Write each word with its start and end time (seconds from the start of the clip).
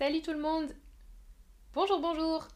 Salut 0.00 0.22
tout 0.22 0.32
le 0.32 0.40
monde 0.40 0.72
Bonjour, 1.74 2.00
bonjour 2.00 2.48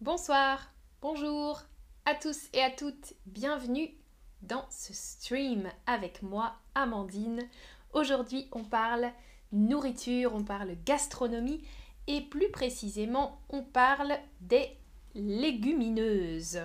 Bonsoir, 0.00 0.72
bonjour 1.00 1.62
à 2.04 2.16
tous 2.16 2.48
et 2.52 2.60
à 2.60 2.72
toutes, 2.72 3.14
bienvenue 3.24 3.88
dans 4.42 4.64
ce 4.68 4.92
stream 4.92 5.70
avec 5.86 6.24
moi, 6.24 6.54
Amandine. 6.74 7.48
Aujourd'hui, 7.92 8.48
on 8.50 8.64
parle 8.64 9.12
nourriture, 9.52 10.34
on 10.34 10.42
parle 10.42 10.74
gastronomie 10.84 11.62
et 12.08 12.20
plus 12.20 12.50
précisément, 12.50 13.38
on 13.48 13.62
parle 13.62 14.18
des 14.40 14.68
légumineuses. 15.14 16.62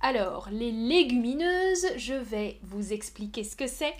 Alors, 0.00 0.48
les 0.52 0.70
légumineuses, 0.70 1.88
je 1.96 2.14
vais 2.14 2.60
vous 2.62 2.92
expliquer 2.92 3.42
ce 3.42 3.56
que 3.56 3.66
c'est. 3.66 3.96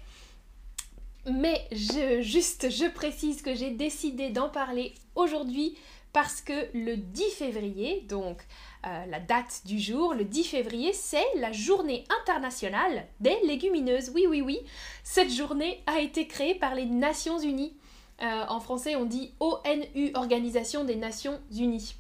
Mais 1.28 1.68
juste, 1.72 2.70
je 2.70 2.88
précise 2.88 3.42
que 3.42 3.54
j'ai 3.54 3.70
décidé 3.70 4.30
d'en 4.30 4.48
parler 4.48 4.94
aujourd'hui 5.20 5.76
parce 6.12 6.40
que 6.40 6.66
le 6.74 6.96
10 6.96 7.30
février, 7.30 8.04
donc 8.08 8.38
euh, 8.86 9.06
la 9.06 9.20
date 9.20 9.62
du 9.64 9.78
jour, 9.78 10.14
le 10.14 10.24
10 10.24 10.44
février, 10.44 10.92
c'est 10.92 11.26
la 11.36 11.52
journée 11.52 12.04
internationale 12.22 13.06
des 13.20 13.36
légumineuses. 13.46 14.10
Oui, 14.14 14.26
oui, 14.28 14.40
oui. 14.40 14.58
Cette 15.04 15.30
journée 15.30 15.82
a 15.86 16.00
été 16.00 16.26
créée 16.26 16.54
par 16.54 16.74
les 16.74 16.86
Nations 16.86 17.38
Unies. 17.38 17.74
Euh, 18.22 18.44
en 18.48 18.60
français, 18.60 18.96
on 18.96 19.04
dit 19.04 19.32
ONU, 19.40 20.10
Organisation 20.14 20.84
des 20.84 20.96
Nations 20.96 21.40
Unies. 21.52 21.94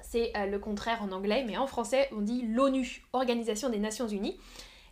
C'est 0.00 0.32
euh, 0.36 0.46
le 0.46 0.58
contraire 0.58 1.02
en 1.02 1.10
anglais, 1.10 1.44
mais 1.46 1.56
en 1.56 1.66
français, 1.66 2.08
on 2.12 2.20
dit 2.20 2.42
l'ONU, 2.42 3.02
Organisation 3.12 3.68
des 3.68 3.78
Nations 3.78 4.06
Unies. 4.06 4.36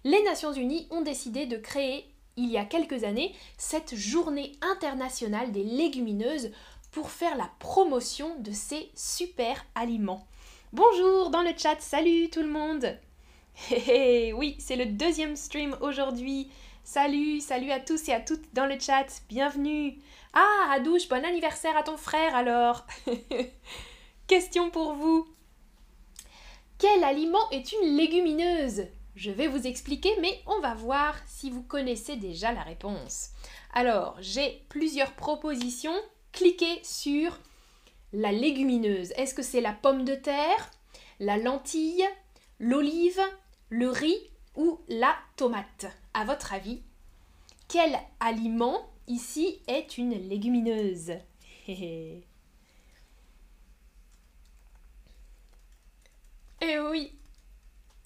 Les 0.04 0.22
Nations 0.24 0.52
Unies 0.52 0.88
ont 0.90 1.02
décidé 1.02 1.46
de 1.46 1.56
créer 1.56 2.06
il 2.36 2.50
y 2.50 2.56
a 2.56 2.64
quelques 2.64 3.04
années 3.04 3.34
cette 3.58 3.94
journée 3.94 4.52
internationale 4.62 5.52
des 5.52 5.64
légumineuses 5.64 6.50
pour 6.92 7.10
faire 7.10 7.36
la 7.36 7.50
promotion 7.58 8.38
de 8.38 8.52
ces 8.52 8.90
super 8.94 9.64
aliments. 9.74 10.26
Bonjour 10.74 11.30
dans 11.30 11.42
le 11.42 11.52
chat, 11.56 11.80
salut 11.80 12.28
tout 12.30 12.42
le 12.42 12.50
monde 12.50 12.98
Oui, 13.70 14.56
c'est 14.58 14.76
le 14.76 14.86
deuxième 14.86 15.34
stream 15.34 15.74
aujourd'hui. 15.80 16.50
Salut, 16.84 17.40
salut 17.40 17.70
à 17.70 17.80
tous 17.80 18.08
et 18.08 18.12
à 18.12 18.20
toutes 18.20 18.52
dans 18.52 18.66
le 18.66 18.78
chat, 18.78 19.06
bienvenue 19.28 19.98
Ah, 20.34 20.72
Adouche, 20.72 21.08
bon 21.08 21.24
anniversaire 21.24 21.76
à 21.78 21.82
ton 21.82 21.96
frère 21.96 22.36
alors 22.36 22.86
Question 24.26 24.70
pour 24.70 24.92
vous. 24.92 25.26
Quel 26.78 27.04
aliment 27.04 27.50
est 27.50 27.72
une 27.72 27.96
légumineuse? 27.96 28.86
Je 29.14 29.30
vais 29.30 29.46
vous 29.46 29.66
expliquer, 29.66 30.10
mais 30.20 30.40
on 30.46 30.60
va 30.60 30.74
voir 30.74 31.14
si 31.26 31.50
vous 31.50 31.62
connaissez 31.62 32.16
déjà 32.16 32.52
la 32.52 32.62
réponse. 32.62 33.30
Alors, 33.72 34.16
j'ai 34.20 34.64
plusieurs 34.68 35.12
propositions. 35.12 35.94
Cliquez 36.32 36.80
sur 36.82 37.38
la 38.12 38.32
légumineuse. 38.32 39.12
Est-ce 39.12 39.34
que 39.34 39.42
c'est 39.42 39.60
la 39.60 39.72
pomme 39.72 40.04
de 40.04 40.14
terre, 40.14 40.70
la 41.20 41.36
lentille, 41.36 42.04
l'olive, 42.58 43.20
le 43.68 43.88
riz 43.90 44.30
ou 44.56 44.80
la 44.88 45.14
tomate? 45.36 45.86
À 46.14 46.24
votre 46.24 46.52
avis, 46.52 46.82
quel 47.68 47.98
aliment 48.20 48.90
ici 49.06 49.60
est 49.66 49.98
une 49.98 50.14
légumineuse? 50.28 51.12
Eh 56.64 56.78
oui, 56.78 57.12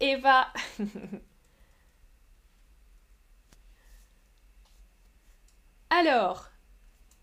Eva. 0.01 0.51
Alors, 5.91 6.51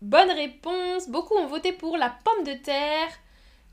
bonne 0.04 0.30
réponse. 0.30 1.08
Beaucoup 1.08 1.34
ont 1.34 1.46
voté 1.46 1.72
pour 1.72 1.96
la 1.96 2.10
pomme 2.10 2.44
de 2.44 2.52
terre 2.52 3.08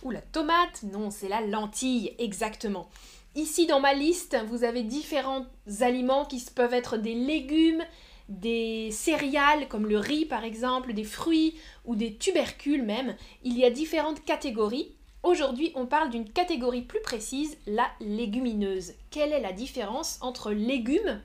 ou 0.03 0.11
la 0.11 0.21
tomate. 0.21 0.83
Non, 0.83 1.11
c'est 1.11 1.27
la 1.27 1.41
lentille, 1.41 2.15
exactement. 2.17 2.89
Ici 3.35 3.67
dans 3.67 3.79
ma 3.79 3.93
liste, 3.93 4.37
vous 4.47 4.63
avez 4.63 4.83
différents 4.83 5.45
aliments 5.81 6.25
qui 6.25 6.43
peuvent 6.53 6.73
être 6.73 6.97
des 6.97 7.13
légumes, 7.13 7.83
des 8.29 8.91
céréales 8.91 9.67
comme 9.67 9.87
le 9.87 9.97
riz 9.97 10.25
par 10.25 10.43
exemple, 10.43 10.93
des 10.93 11.03
fruits 11.03 11.55
ou 11.85 11.95
des 11.95 12.15
tubercules 12.15 12.83
même. 12.83 13.15
Il 13.43 13.57
y 13.57 13.65
a 13.65 13.69
différentes 13.69 14.23
catégories. 14.23 14.95
Aujourd'hui, 15.23 15.71
on 15.75 15.85
parle 15.85 16.09
d'une 16.09 16.29
catégorie 16.29 16.81
plus 16.81 17.01
précise, 17.01 17.57
la 17.67 17.87
légumineuse. 17.99 18.93
Quelle 19.11 19.33
est 19.33 19.41
la 19.41 19.53
différence 19.53 20.17
entre 20.21 20.51
légumes 20.51 21.21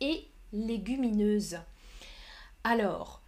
et 0.00 0.26
légumineuse? 0.52 1.58
Alors, 2.64 3.20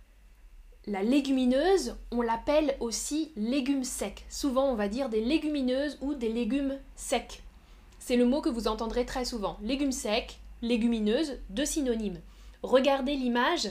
la 0.89 1.03
légumineuse, 1.03 1.97
on 2.11 2.23
l'appelle 2.23 2.77
aussi 2.81 3.33
légumes 3.37 3.85
secs. 3.85 4.25
Souvent, 4.29 4.71
on 4.71 4.75
va 4.75 4.89
dire 4.89 5.09
des 5.09 5.21
légumineuses 5.21 5.99
ou 6.01 6.15
des 6.15 6.31
légumes 6.31 6.79
secs. 6.97 7.43
C'est 7.99 8.17
le 8.17 8.25
mot 8.25 8.41
que 8.41 8.49
vous 8.49 8.69
entendrez 8.69 9.05
très 9.05 9.25
souvent. 9.25 9.59
Légumes 9.63 9.93
secs, 9.93 10.39
légumineuses, 10.63 11.39
deux 11.51 11.67
synonymes. 11.67 12.21
Regardez 12.63 13.15
l'image. 13.15 13.69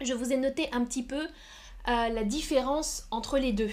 Je 0.00 0.14
vous 0.14 0.32
ai 0.32 0.36
noté 0.36 0.68
un 0.72 0.84
petit 0.84 1.02
peu 1.02 1.22
euh, 1.88 2.08
la 2.08 2.24
différence 2.24 3.06
entre 3.10 3.38
les 3.38 3.52
deux. 3.52 3.70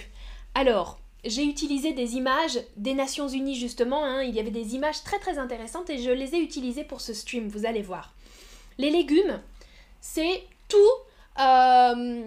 Alors, 0.54 0.98
j'ai 1.24 1.44
utilisé 1.44 1.92
des 1.92 2.16
images 2.16 2.58
des 2.76 2.94
Nations 2.94 3.28
Unies 3.28 3.54
justement, 3.54 4.04
hein. 4.04 4.22
il 4.22 4.34
y 4.34 4.40
avait 4.40 4.50
des 4.50 4.74
images 4.74 5.02
très 5.04 5.18
très 5.18 5.38
intéressantes 5.38 5.88
et 5.88 5.98
je 5.98 6.10
les 6.10 6.34
ai 6.34 6.38
utilisées 6.38 6.84
pour 6.84 7.00
ce 7.00 7.14
stream, 7.14 7.48
vous 7.48 7.64
allez 7.64 7.82
voir. 7.82 8.12
Les 8.78 8.90
légumes, 8.90 9.40
c'est 10.00 10.42
tout, 10.68 10.76
euh, 11.38 12.22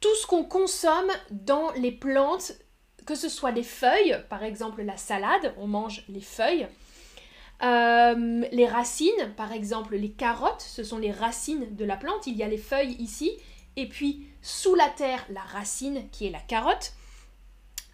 tout 0.00 0.14
ce 0.14 0.26
qu'on 0.26 0.44
consomme 0.44 1.10
dans 1.30 1.70
les 1.72 1.92
plantes, 1.92 2.52
que 3.06 3.14
ce 3.14 3.28
soit 3.28 3.50
les 3.50 3.62
feuilles, 3.62 4.18
par 4.28 4.42
exemple 4.42 4.82
la 4.82 4.96
salade, 4.96 5.54
on 5.56 5.66
mange 5.66 6.04
les 6.08 6.20
feuilles, 6.20 6.68
euh, 7.62 8.44
les 8.52 8.68
racines, 8.68 9.34
par 9.36 9.52
exemple 9.52 9.96
les 9.96 10.12
carottes, 10.12 10.60
ce 10.60 10.84
sont 10.84 10.98
les 10.98 11.10
racines 11.10 11.74
de 11.74 11.84
la 11.84 11.96
plante, 11.96 12.26
il 12.26 12.36
y 12.36 12.42
a 12.42 12.48
les 12.48 12.58
feuilles 12.58 12.96
ici, 13.00 13.32
et 13.76 13.88
puis 13.88 14.26
sous 14.42 14.74
la 14.74 14.88
terre 14.88 15.24
la 15.30 15.40
racine 15.40 16.08
qui 16.10 16.26
est 16.26 16.30
la 16.30 16.40
carotte. 16.40 16.92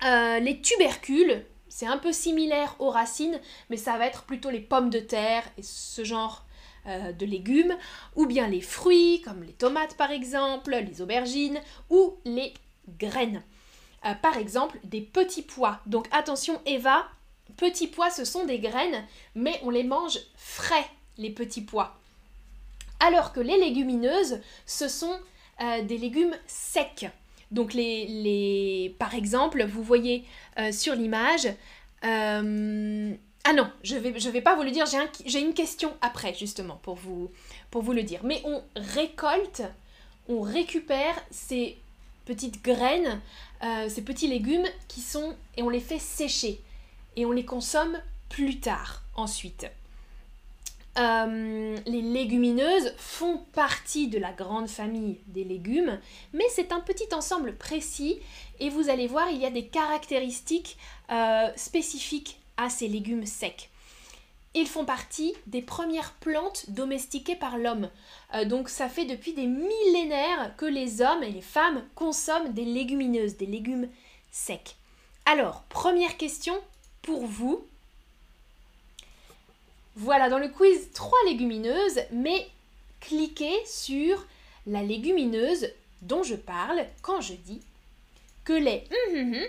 Euh, 0.04 0.38
les 0.40 0.60
tubercules, 0.60 1.46
c'est 1.68 1.86
un 1.86 1.96
peu 1.96 2.12
similaire 2.12 2.76
aux 2.78 2.90
racines, 2.90 3.40
mais 3.70 3.76
ça 3.76 3.96
va 3.96 4.06
être 4.06 4.24
plutôt 4.24 4.50
les 4.50 4.60
pommes 4.60 4.90
de 4.90 4.98
terre 4.98 5.44
et 5.56 5.62
ce 5.62 6.04
genre 6.04 6.44
euh, 6.86 7.12
de 7.12 7.26
légumes, 7.26 7.76
ou 8.16 8.26
bien 8.26 8.48
les 8.48 8.60
fruits, 8.60 9.22
comme 9.22 9.42
les 9.42 9.52
tomates 9.52 9.96
par 9.96 10.10
exemple, 10.10 10.74
les 10.74 11.00
aubergines, 11.00 11.60
ou 11.90 12.14
les 12.24 12.54
graines. 12.98 13.42
Euh, 14.04 14.14
par 14.14 14.36
exemple, 14.36 14.78
des 14.84 15.00
petits 15.00 15.42
pois. 15.42 15.80
Donc 15.86 16.06
attention 16.12 16.60
Eva, 16.66 17.06
petits 17.56 17.88
pois 17.88 18.10
ce 18.10 18.24
sont 18.24 18.44
des 18.44 18.58
graines, 18.58 19.04
mais 19.34 19.58
on 19.62 19.70
les 19.70 19.84
mange 19.84 20.18
frais, 20.36 20.86
les 21.18 21.30
petits 21.30 21.62
pois. 21.62 21.98
Alors 23.00 23.32
que 23.32 23.40
les 23.40 23.58
légumineuses, 23.58 24.40
ce 24.66 24.88
sont 24.88 25.18
des 25.84 25.98
légumes 25.98 26.34
secs. 26.48 27.06
Donc 27.54 27.72
les, 27.72 28.94
par 28.98 29.14
exemple, 29.14 29.64
vous 29.64 29.82
voyez 29.82 30.24
euh, 30.58 30.72
sur 30.72 30.94
l'image, 30.94 31.46
euh, 32.04 33.14
ah 33.46 33.52
non, 33.52 33.70
je 33.82 33.96
vais, 33.96 34.10
vais 34.10 34.40
pas 34.40 34.56
vous 34.56 34.62
le 34.62 34.70
dire, 34.70 34.86
j'ai 35.26 35.40
une 35.40 35.52
question 35.52 35.92
après 36.00 36.32
justement 36.32 36.80
pour 36.82 36.94
vous, 36.94 37.30
pour 37.70 37.82
vous 37.82 37.92
le 37.92 38.02
dire. 38.02 38.20
Mais 38.24 38.40
on 38.44 38.62
récolte, 38.74 39.62
on 40.28 40.40
récupère 40.40 41.14
ces 41.30 41.76
petites 42.24 42.64
graines, 42.64 43.20
euh, 43.62 43.88
ces 43.90 44.02
petits 44.02 44.28
légumes 44.28 44.66
qui 44.88 45.02
sont, 45.02 45.36
et 45.58 45.62
on 45.62 45.68
les 45.68 45.80
fait 45.80 45.98
sécher. 45.98 46.60
Et 47.16 47.26
on 47.26 47.32
les 47.32 47.44
consomme 47.44 48.00
plus 48.30 48.60
tard 48.60 49.02
ensuite. 49.14 49.66
Euh, 50.96 51.76
les 51.86 52.02
légumineuses 52.02 52.94
font 52.96 53.38
partie 53.52 54.08
de 54.08 54.18
la 54.18 54.32
grande 54.32 54.68
famille 54.68 55.18
des 55.26 55.44
légumes, 55.44 55.98
mais 56.32 56.44
c'est 56.50 56.72
un 56.72 56.80
petit 56.80 57.12
ensemble 57.12 57.56
précis 57.56 58.20
et 58.60 58.70
vous 58.70 58.88
allez 58.88 59.08
voir, 59.08 59.28
il 59.30 59.38
y 59.38 59.46
a 59.46 59.50
des 59.50 59.66
caractéristiques 59.66 60.78
euh, 61.10 61.48
spécifiques 61.56 62.38
à 62.56 62.70
ces 62.70 62.88
légumes 62.88 63.26
secs. 63.26 63.70
Ils 64.54 64.68
font 64.68 64.84
partie 64.84 65.34
des 65.46 65.62
premières 65.62 66.12
plantes 66.12 66.70
domestiquées 66.70 67.34
par 67.34 67.58
l'homme. 67.58 67.90
Euh, 68.34 68.44
donc 68.44 68.68
ça 68.68 68.88
fait 68.88 69.04
depuis 69.04 69.32
des 69.32 69.46
millénaires 69.46 70.54
que 70.56 70.64
les 70.64 71.02
hommes 71.02 71.24
et 71.24 71.30
les 71.30 71.40
femmes 71.40 71.84
consomment 71.96 72.52
des 72.52 72.64
légumineuses, 72.64 73.36
des 73.36 73.46
légumes 73.46 73.88
secs. 74.30 74.76
Alors, 75.26 75.62
première 75.68 76.16
question 76.16 76.54
pour 77.02 77.26
vous, 77.26 77.66
voilà, 79.96 80.28
dans 80.28 80.38
le 80.38 80.48
quiz, 80.48 80.90
trois 80.92 81.18
légumineuses, 81.26 82.00
mais 82.12 82.46
cliquez 83.00 83.54
sur 83.66 84.24
la 84.66 84.82
légumineuse 84.82 85.68
dont 86.02 86.22
je 86.22 86.34
parle 86.34 86.84
quand 87.02 87.20
je 87.20 87.34
dis 87.34 87.60
que 88.44 88.52
les 88.52 88.84
hum, 88.90 89.18
hum, 89.18 89.34
hum 89.34 89.46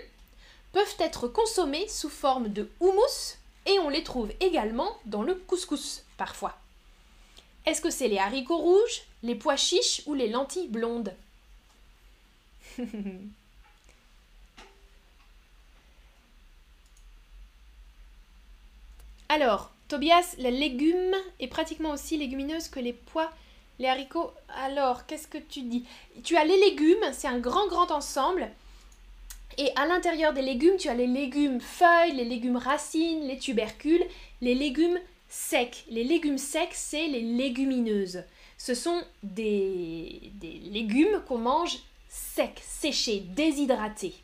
peuvent 0.76 0.96
être 0.98 1.26
consommés 1.26 1.88
sous 1.88 2.10
forme 2.10 2.48
de 2.50 2.68
houmous 2.80 3.38
et 3.64 3.78
on 3.78 3.88
les 3.88 4.02
trouve 4.04 4.30
également 4.40 4.94
dans 5.06 5.22
le 5.22 5.34
couscous 5.34 6.02
parfois. 6.18 6.54
Est-ce 7.64 7.80
que 7.80 7.88
c'est 7.88 8.08
les 8.08 8.18
haricots 8.18 8.58
rouges, 8.58 9.04
les 9.22 9.36
pois 9.36 9.56
chiches 9.56 10.02
ou 10.04 10.12
les 10.12 10.28
lentilles 10.28 10.68
blondes 10.68 11.14
Alors, 19.30 19.70
Tobias, 19.88 20.34
la 20.36 20.50
légume 20.50 21.16
est 21.40 21.48
pratiquement 21.48 21.92
aussi 21.92 22.18
légumineuse 22.18 22.68
que 22.68 22.80
les 22.80 22.92
pois, 22.92 23.32
les 23.78 23.88
haricots. 23.88 24.30
Alors, 24.50 25.06
qu'est-ce 25.06 25.26
que 25.26 25.38
tu 25.38 25.62
dis? 25.62 25.86
Tu 26.22 26.36
as 26.36 26.44
les 26.44 26.60
légumes, 26.60 27.14
c'est 27.14 27.28
un 27.28 27.38
grand 27.38 27.66
grand 27.66 27.90
ensemble. 27.90 28.50
Et 29.58 29.70
à 29.76 29.86
l'intérieur 29.86 30.32
des 30.32 30.42
légumes, 30.42 30.76
tu 30.76 30.88
as 30.88 30.94
les 30.94 31.06
légumes 31.06 31.60
feuilles, 31.60 32.12
les 32.12 32.24
légumes 32.24 32.58
racines, 32.58 33.26
les 33.26 33.38
tubercules, 33.38 34.04
les 34.40 34.54
légumes 34.54 34.98
secs. 35.28 35.84
Les 35.90 36.04
légumes 36.04 36.38
secs, 36.38 36.72
c'est 36.72 37.06
les 37.08 37.22
légumineuses. 37.22 38.22
Ce 38.58 38.74
sont 38.74 39.02
des, 39.22 40.32
légumes 40.70 41.22
qu'on 41.26 41.38
mange 41.38 41.78
secs, 42.08 42.60
séchés, 42.62 43.20
déshydratés. 43.20 44.14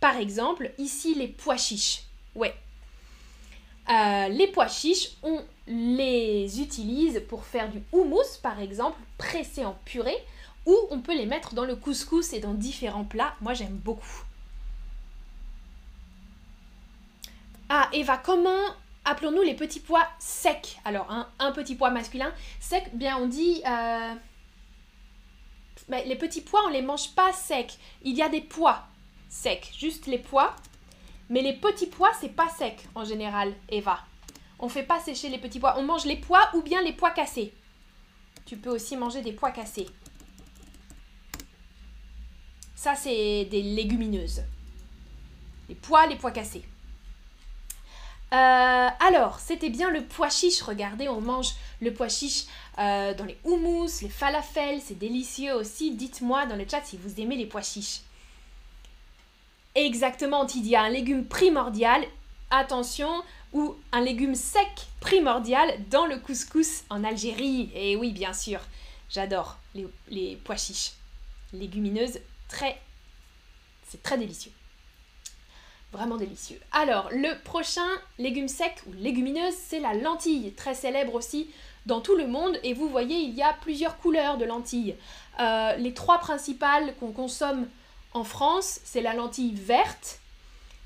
Par 0.00 0.16
exemple, 0.16 0.72
ici 0.78 1.14
les 1.14 1.28
pois 1.28 1.56
chiches. 1.56 2.04
Ouais. 2.34 2.54
Euh, 3.90 4.28
les 4.28 4.46
pois 4.46 4.68
chiches, 4.68 5.12
on 5.22 5.40
les 5.66 6.60
utilise 6.60 7.22
pour 7.28 7.44
faire 7.44 7.70
du 7.70 7.82
houmous, 7.92 8.38
par 8.42 8.60
exemple, 8.60 8.98
pressé 9.18 9.64
en 9.64 9.76
purée, 9.84 10.18
ou 10.66 10.76
on 10.90 11.00
peut 11.00 11.16
les 11.16 11.26
mettre 11.26 11.54
dans 11.54 11.64
le 11.64 11.76
couscous 11.76 12.32
et 12.32 12.40
dans 12.40 12.54
différents 12.54 13.04
plats. 13.04 13.34
Moi, 13.40 13.54
j'aime 13.54 13.76
beaucoup. 13.76 14.24
Ah, 17.68 17.88
Eva, 17.92 18.18
comment 18.18 18.74
appelons-nous 19.04 19.42
les 19.42 19.54
petits 19.54 19.80
pois 19.80 20.06
secs? 20.18 20.78
Alors, 20.84 21.10
un, 21.38 21.52
petit 21.52 21.74
pois 21.74 21.90
masculin 21.90 22.32
sec, 22.60 22.90
bien 22.94 23.16
on 23.16 23.26
dit... 23.26 23.62
Euh, 23.66 24.14
les 25.88 26.16
petits 26.16 26.42
pois, 26.42 26.62
on 26.66 26.68
les 26.68 26.82
mange 26.82 27.14
pas 27.14 27.32
secs. 27.32 27.78
Il 28.02 28.14
y 28.14 28.22
a 28.22 28.28
des 28.28 28.40
pois 28.40 28.86
secs, 29.28 29.72
juste 29.76 30.06
les 30.06 30.18
pois. 30.18 30.54
Mais 31.28 31.42
les 31.42 31.54
petits 31.54 31.86
pois, 31.86 32.12
c'est 32.20 32.28
pas 32.28 32.48
sec 32.48 32.86
en 32.94 33.04
général, 33.04 33.54
Eva. 33.68 33.98
On 34.58 34.68
fait 34.68 34.82
pas 34.84 35.00
sécher 35.00 35.28
les 35.28 35.38
petits 35.38 35.58
pois. 35.58 35.78
On 35.78 35.82
mange 35.82 36.04
les 36.04 36.16
pois 36.16 36.50
ou 36.54 36.62
bien 36.62 36.82
les 36.82 36.92
pois 36.92 37.10
cassés. 37.10 37.52
Tu 38.44 38.56
peux 38.56 38.70
aussi 38.70 38.96
manger 38.96 39.22
des 39.22 39.32
pois 39.32 39.50
cassés. 39.50 39.88
Ça, 42.82 42.96
c'est 42.96 43.44
des 43.44 43.62
légumineuses. 43.62 44.42
Les 45.68 45.76
pois, 45.76 46.08
les 46.08 46.16
pois 46.16 46.32
cassés. 46.32 46.64
Euh, 48.32 48.88
alors, 48.98 49.38
c'était 49.38 49.70
bien 49.70 49.88
le 49.88 50.02
pois 50.02 50.30
chiche. 50.30 50.60
Regardez, 50.62 51.08
on 51.08 51.20
mange 51.20 51.54
le 51.80 51.94
pois 51.94 52.08
chiche 52.08 52.46
euh, 52.80 53.14
dans 53.14 53.24
les 53.24 53.38
houmous, 53.44 54.00
les 54.02 54.08
falafels. 54.08 54.80
C'est 54.84 54.98
délicieux 54.98 55.54
aussi. 55.54 55.92
Dites-moi 55.92 56.46
dans 56.46 56.56
le 56.56 56.66
chat 56.68 56.82
si 56.84 56.96
vous 56.96 57.20
aimez 57.20 57.36
les 57.36 57.46
pois 57.46 57.62
chiches. 57.62 58.00
Exactement, 59.76 60.44
Tidia, 60.44 60.82
un 60.82 60.90
légume 60.90 61.24
primordial. 61.24 62.04
Attention, 62.50 63.22
ou 63.52 63.76
un 63.92 64.00
légume 64.00 64.34
sec 64.34 64.88
primordial 64.98 65.72
dans 65.88 66.06
le 66.06 66.18
couscous 66.18 66.82
en 66.90 67.04
Algérie. 67.04 67.70
Et 67.76 67.94
oui, 67.94 68.10
bien 68.10 68.32
sûr, 68.32 68.58
j'adore 69.08 69.58
les, 69.76 69.86
les 70.08 70.34
pois 70.42 70.56
chiches. 70.56 70.94
Légumineuses, 71.52 72.18
C'est 73.88 74.02
très 74.02 74.18
délicieux. 74.18 74.52
Vraiment 75.92 76.16
délicieux. 76.16 76.58
Alors, 76.72 77.10
le 77.10 77.42
prochain 77.42 77.86
légume 78.18 78.48
sec 78.48 78.76
ou 78.86 78.92
légumineuse, 78.94 79.54
c'est 79.54 79.80
la 79.80 79.92
lentille, 79.92 80.52
très 80.52 80.74
célèbre 80.74 81.14
aussi 81.14 81.50
dans 81.84 82.00
tout 82.00 82.16
le 82.16 82.26
monde. 82.26 82.58
Et 82.62 82.72
vous 82.72 82.88
voyez, 82.88 83.18
il 83.18 83.34
y 83.34 83.42
a 83.42 83.52
plusieurs 83.60 83.98
couleurs 83.98 84.38
de 84.38 84.46
lentilles. 84.46 84.96
Euh, 85.40 85.76
les 85.76 85.92
trois 85.92 86.18
principales 86.18 86.94
qu'on 86.98 87.12
consomme 87.12 87.68
en 88.14 88.24
France, 88.24 88.80
c'est 88.84 89.02
la 89.02 89.12
lentille 89.14 89.54
verte, 89.54 90.20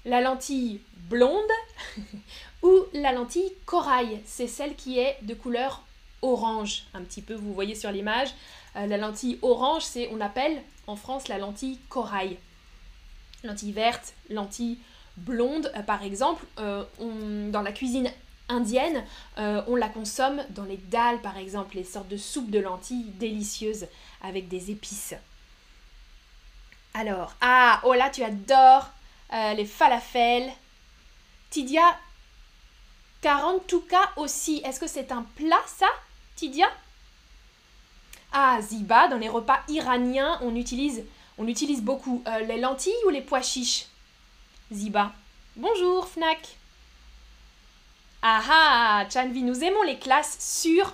la 0.04 0.20
lentille 0.20 0.80
blonde 1.08 1.50
ou 2.62 2.72
la 2.92 3.12
lentille 3.12 3.52
corail. 3.64 4.20
C'est 4.24 4.48
celle 4.48 4.74
qui 4.74 4.98
est 4.98 5.18
de 5.22 5.34
couleur 5.34 5.82
orange, 6.22 6.84
un 6.94 7.02
petit 7.02 7.22
peu, 7.22 7.34
vous 7.34 7.52
voyez 7.52 7.74
sur 7.74 7.92
l'image. 7.92 8.30
Euh, 8.76 8.86
la 8.86 8.96
lentille 8.96 9.38
orange, 9.42 9.84
c'est, 9.84 10.08
on 10.12 10.20
appelle 10.20 10.62
en 10.86 10.96
France 10.96 11.28
la 11.28 11.38
lentille 11.38 11.78
corail. 11.88 12.36
Lentille 13.42 13.72
verte, 13.72 14.14
lentille 14.30 14.78
blonde, 15.16 15.72
euh, 15.76 15.82
par 15.82 16.02
exemple, 16.02 16.44
euh, 16.58 16.84
dans 17.50 17.62
la 17.62 17.72
cuisine 17.72 18.10
indienne, 18.48 19.04
on 19.36 19.74
la 19.74 19.88
consomme 19.88 20.40
dans 20.50 20.62
les 20.62 20.76
dalles, 20.76 21.20
par 21.20 21.36
exemple, 21.36 21.74
les 21.74 21.82
sortes 21.82 22.06
de 22.06 22.16
soupes 22.16 22.48
de 22.48 22.60
lentilles 22.60 23.10
délicieuses 23.18 23.88
avec 24.22 24.46
des 24.46 24.70
épices. 24.70 25.14
Alors, 26.94 27.34
ah, 27.40 27.80
oh 27.82 27.92
là, 27.92 28.08
tu 28.08 28.22
adores 28.22 28.88
les 29.32 29.64
falafels. 29.64 30.48
Tidia, 31.50 31.98
cas 33.20 33.42
aussi. 34.16 34.62
Est-ce 34.64 34.78
que 34.78 34.86
c'est 34.86 35.10
un 35.10 35.22
plat, 35.34 35.62
ça, 35.66 35.88
Tidia? 36.36 36.68
Ah, 38.32 38.58
Ziba, 38.60 39.08
dans 39.08 39.16
les 39.16 39.28
repas 39.28 39.60
iraniens, 39.68 40.38
on 40.42 40.54
utilise, 40.56 41.04
on 41.38 41.46
utilise 41.46 41.82
beaucoup 41.82 42.22
les 42.46 42.58
lentilles 42.58 42.92
ou 43.06 43.10
les 43.10 43.22
pois 43.22 43.42
chiches? 43.42 43.86
Ziba. 44.72 45.12
Bonjour 45.54 46.06
Fnac. 46.08 46.56
Ah 48.22 48.42
ah, 48.50 49.04
Chanvi, 49.08 49.42
nous 49.42 49.62
aimons 49.62 49.82
les 49.82 49.98
classes 49.98 50.36
sur 50.40 50.92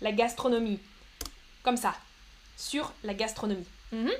la 0.00 0.12
gastronomie. 0.12 0.80
Comme 1.62 1.76
ça, 1.76 1.94
sur 2.56 2.92
la 3.04 3.14
gastronomie. 3.14 3.66
Mhm. 3.92 4.10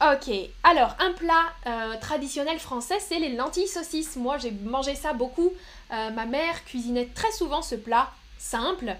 Ok, 0.00 0.30
alors 0.62 0.94
un 0.98 1.12
plat 1.12 1.52
euh, 1.66 1.96
traditionnel 2.00 2.58
français, 2.58 2.98
c'est 3.00 3.18
les 3.18 3.34
lentilles 3.34 3.68
saucisses. 3.68 4.16
Moi, 4.16 4.36
j'ai 4.38 4.50
mangé 4.50 4.94
ça 4.94 5.12
beaucoup. 5.12 5.52
Euh, 5.90 6.10
ma 6.10 6.26
mère 6.26 6.64
cuisinait 6.64 7.10
très 7.14 7.32
souvent 7.32 7.62
ce 7.62 7.74
plat 7.74 8.10
simple 8.38 8.94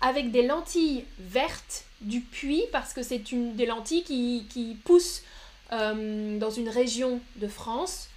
avec 0.00 0.30
des 0.30 0.46
lentilles 0.46 1.04
vertes 1.18 1.84
du 2.00 2.20
puits 2.20 2.64
parce 2.72 2.92
que 2.92 3.02
c'est 3.02 3.32
une 3.32 3.56
des 3.56 3.66
lentilles 3.66 4.02
qui, 4.02 4.46
qui 4.50 4.76
poussent 4.84 5.22
euh, 5.72 6.38
dans 6.38 6.50
une 6.50 6.68
région 6.68 7.20
de 7.36 7.48
France, 7.48 8.08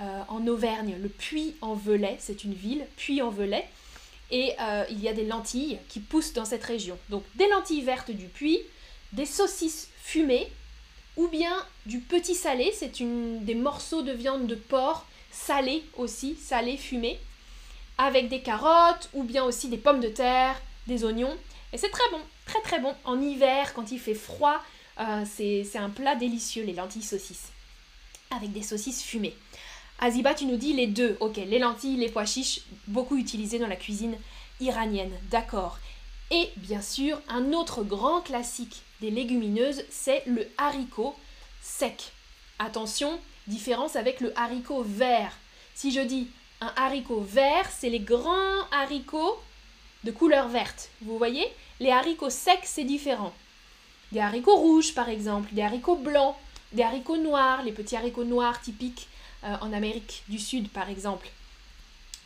euh, 0.00 0.22
en 0.28 0.46
Auvergne, 0.46 0.96
le 1.00 1.08
Puy-en-Velay, 1.08 2.16
c'est 2.18 2.44
une 2.44 2.52
ville, 2.52 2.84
Puy-en-Velay, 2.96 3.66
et 4.30 4.52
euh, 4.60 4.84
il 4.90 5.00
y 5.00 5.08
a 5.08 5.12
des 5.12 5.24
lentilles 5.24 5.78
qui 5.88 6.00
poussent 6.00 6.32
dans 6.32 6.44
cette 6.44 6.64
région. 6.64 6.98
Donc 7.08 7.22
des 7.36 7.48
lentilles 7.48 7.82
vertes 7.82 8.10
du 8.10 8.26
Puy, 8.26 8.58
des 9.12 9.24
saucisses 9.24 9.88
fumées, 10.02 10.48
ou 11.16 11.28
bien 11.28 11.56
du 11.86 12.00
petit 12.00 12.34
salé, 12.34 12.74
c'est 12.76 13.00
des 13.00 13.54
morceaux 13.54 14.02
de 14.02 14.12
viande 14.12 14.46
de 14.46 14.54
porc 14.54 15.06
salés 15.30 15.82
aussi, 15.96 16.36
salés 16.36 16.76
fumés, 16.76 17.18
avec 17.96 18.28
des 18.28 18.40
carottes, 18.40 19.08
ou 19.14 19.22
bien 19.22 19.44
aussi 19.44 19.68
des 19.68 19.78
pommes 19.78 20.00
de 20.00 20.08
terre, 20.08 20.60
des 20.86 21.04
oignons. 21.04 21.36
Et 21.72 21.78
c'est 21.78 21.90
très 21.90 22.08
bon, 22.10 22.20
très 22.44 22.60
très 22.60 22.80
bon. 22.80 22.94
En 23.04 23.20
hiver, 23.20 23.74
quand 23.74 23.90
il 23.90 23.98
fait 23.98 24.14
froid, 24.14 24.62
euh, 25.00 25.24
c'est 25.26 25.76
un 25.76 25.90
plat 25.90 26.14
délicieux, 26.14 26.64
les 26.64 26.72
lentilles 26.72 27.02
saucisses, 27.02 27.50
avec 28.30 28.52
des 28.52 28.62
saucisses 28.62 29.02
fumées. 29.02 29.36
Aziba, 29.98 30.34
tu 30.34 30.44
nous 30.44 30.56
dis 30.56 30.72
les 30.72 30.86
deux. 30.86 31.16
Ok, 31.20 31.36
les 31.36 31.58
lentilles, 31.58 31.96
les 31.96 32.10
pois 32.10 32.26
chiches, 32.26 32.60
beaucoup 32.86 33.16
utilisés 33.16 33.58
dans 33.58 33.66
la 33.66 33.76
cuisine 33.76 34.16
iranienne. 34.60 35.12
D'accord. 35.30 35.78
Et 36.30 36.50
bien 36.56 36.82
sûr, 36.82 37.20
un 37.28 37.52
autre 37.52 37.82
grand 37.82 38.20
classique 38.20 38.82
des 39.00 39.10
légumineuses, 39.10 39.84
c'est 39.90 40.22
le 40.26 40.46
haricot 40.58 41.14
sec. 41.62 42.12
Attention, 42.58 43.18
différence 43.46 43.96
avec 43.96 44.20
le 44.20 44.38
haricot 44.38 44.82
vert. 44.82 45.32
Si 45.74 45.92
je 45.92 46.00
dis 46.00 46.28
un 46.60 46.72
haricot 46.76 47.20
vert, 47.20 47.68
c'est 47.70 47.90
les 47.90 48.00
grands 48.00 48.64
haricots 48.72 49.38
de 50.06 50.12
couleur 50.12 50.48
verte. 50.48 50.88
Vous 51.02 51.18
voyez 51.18 51.46
Les 51.80 51.90
haricots 51.90 52.30
secs, 52.30 52.64
c'est 52.64 52.84
différent 52.84 53.34
des 54.12 54.20
haricots 54.20 54.56
rouges 54.56 54.94
par 54.94 55.08
exemple, 55.08 55.48
des 55.52 55.62
haricots 55.62 55.96
blancs, 55.96 56.34
des 56.72 56.82
haricots 56.82 57.16
noirs, 57.16 57.62
les 57.62 57.72
petits 57.72 57.96
haricots 57.96 58.24
noirs 58.24 58.60
typiques 58.60 59.08
euh, 59.44 59.54
en 59.60 59.72
Amérique 59.72 60.24
du 60.28 60.38
Sud 60.38 60.68
par 60.70 60.88
exemple. 60.88 61.28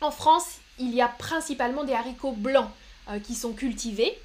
En 0.01 0.11
France, 0.11 0.57
il 0.79 0.93
y 0.93 1.01
a 1.01 1.07
principalement 1.07 1.83
des 1.83 1.93
haricots 1.93 2.31
blancs 2.31 2.69
euh, 3.09 3.19
qui 3.19 3.35
sont 3.35 3.53
cultivés 3.53 4.17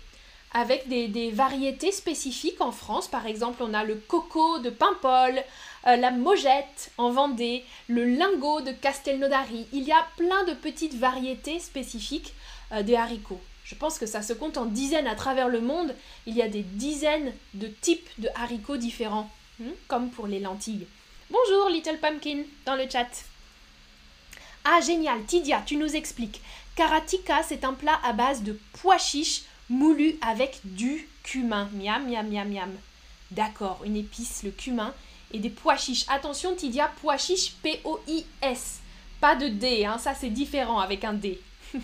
avec 0.52 0.88
des, 0.88 1.30
variétés 1.32 1.92
spécifiques 1.92 2.60
en 2.60 2.72
France. 2.72 3.08
Par 3.08 3.26
exemple, 3.26 3.62
on 3.62 3.74
a 3.74 3.84
le 3.84 3.96
coco 3.96 4.58
de 4.58 4.70
Paimpol, 4.70 5.42
euh, 5.86 5.96
la 5.96 6.10
mojette 6.10 6.92
en 6.96 7.10
Vendée, 7.10 7.62
le 7.88 8.04
lingot 8.04 8.62
de 8.62 8.72
Castelnaudary. 8.72 9.66
Il 9.72 9.82
y 9.82 9.92
a 9.92 10.06
plein 10.16 10.44
de 10.44 10.54
petites 10.54 10.94
variétés 10.94 11.58
spécifiques 11.58 12.32
des 12.82 12.96
haricots. 12.96 13.40
Je 13.64 13.74
pense 13.74 13.98
que 13.98 14.06
ça 14.06 14.22
se 14.22 14.32
compte 14.32 14.58
en 14.58 14.66
dizaines 14.66 15.08
à 15.08 15.16
travers 15.16 15.48
le 15.48 15.60
monde. 15.60 15.94
Il 16.26 16.34
y 16.36 16.42
a 16.42 16.48
des 16.48 16.62
dizaines 16.62 17.32
de 17.54 17.66
types 17.66 18.08
de 18.18 18.28
haricots 18.36 18.76
différents, 18.76 19.28
hmm, 19.58 19.70
comme 19.88 20.10
pour 20.10 20.28
les 20.28 20.38
lentilles. 20.38 20.86
Bonjour 21.30 21.68
Little 21.68 21.98
Pumpkin 21.98 22.44
dans 22.64 22.76
le 22.76 22.88
chat. 22.88 23.08
Ah 24.64 24.80
génial, 24.80 25.24
Tidia, 25.24 25.62
tu 25.66 25.76
nous 25.76 25.96
expliques. 25.96 26.40
Karatika, 26.76 27.42
c'est 27.42 27.64
un 27.64 27.72
plat 27.72 27.98
à 28.04 28.12
base 28.12 28.42
de 28.42 28.58
pois 28.74 28.98
chiches 28.98 29.42
moulu 29.68 30.16
avec 30.20 30.60
du 30.62 31.08
cumin. 31.24 31.68
Miam, 31.72 32.08
miam, 32.08 32.28
miam, 32.28 32.48
miam. 32.48 32.72
D'accord, 33.32 33.80
une 33.84 33.96
épice, 33.96 34.44
le 34.44 34.52
cumin 34.52 34.94
et 35.32 35.40
des 35.40 35.50
pois 35.50 35.76
chiches. 35.76 36.04
Attention, 36.08 36.54
Tidia, 36.54 36.92
pois 37.02 37.18
chiches, 37.18 37.54
P-O-I-S. 37.62 38.80
pas 39.20 39.34
de 39.34 39.48
D, 39.48 39.84
hein, 39.84 39.98
ça 39.98 40.14
c'est 40.14 40.30
différent 40.30 40.78
avec 40.78 41.04
un 41.04 41.14
D. 41.14 41.40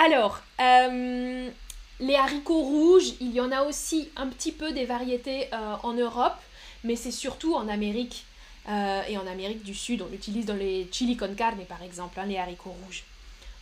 Alors, 0.00 0.38
euh, 0.60 1.50
les 1.98 2.14
haricots 2.14 2.62
rouges, 2.62 3.14
il 3.20 3.32
y 3.32 3.40
en 3.40 3.50
a 3.50 3.62
aussi 3.62 4.08
un 4.14 4.28
petit 4.28 4.52
peu 4.52 4.70
des 4.70 4.84
variétés 4.84 5.48
euh, 5.52 5.74
en 5.82 5.92
Europe, 5.92 6.36
mais 6.84 6.94
c'est 6.94 7.10
surtout 7.10 7.56
en 7.56 7.66
Amérique 7.66 8.24
euh, 8.68 9.02
et 9.08 9.18
en 9.18 9.26
Amérique 9.26 9.64
du 9.64 9.74
Sud. 9.74 10.02
On 10.02 10.06
l'utilise 10.06 10.46
dans 10.46 10.54
les 10.54 10.88
chili 10.92 11.16
con 11.16 11.34
carne 11.36 11.64
par 11.64 11.82
exemple, 11.82 12.20
hein, 12.20 12.26
les 12.26 12.38
haricots 12.38 12.76
rouges. 12.84 13.02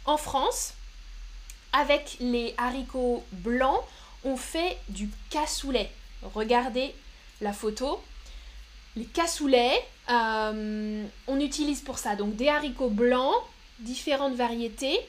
En 0.04 0.18
France, 0.18 0.74
avec 1.72 2.18
les 2.20 2.52
haricots 2.58 3.24
blancs, 3.32 3.80
on 4.22 4.36
fait 4.36 4.76
du 4.90 5.08
cassoulet. 5.30 5.90
Regardez 6.34 6.94
la 7.40 7.54
photo. 7.54 7.98
Les 8.94 9.06
cassoulets, 9.06 9.82
on 10.08 11.40
utilise 11.40 11.80
pour 11.80 11.96
ça 11.98 12.14
donc 12.14 12.36
des 12.36 12.48
haricots 12.48 12.90
blancs, 12.90 13.34
différentes 13.78 14.34
variétés, 14.34 15.00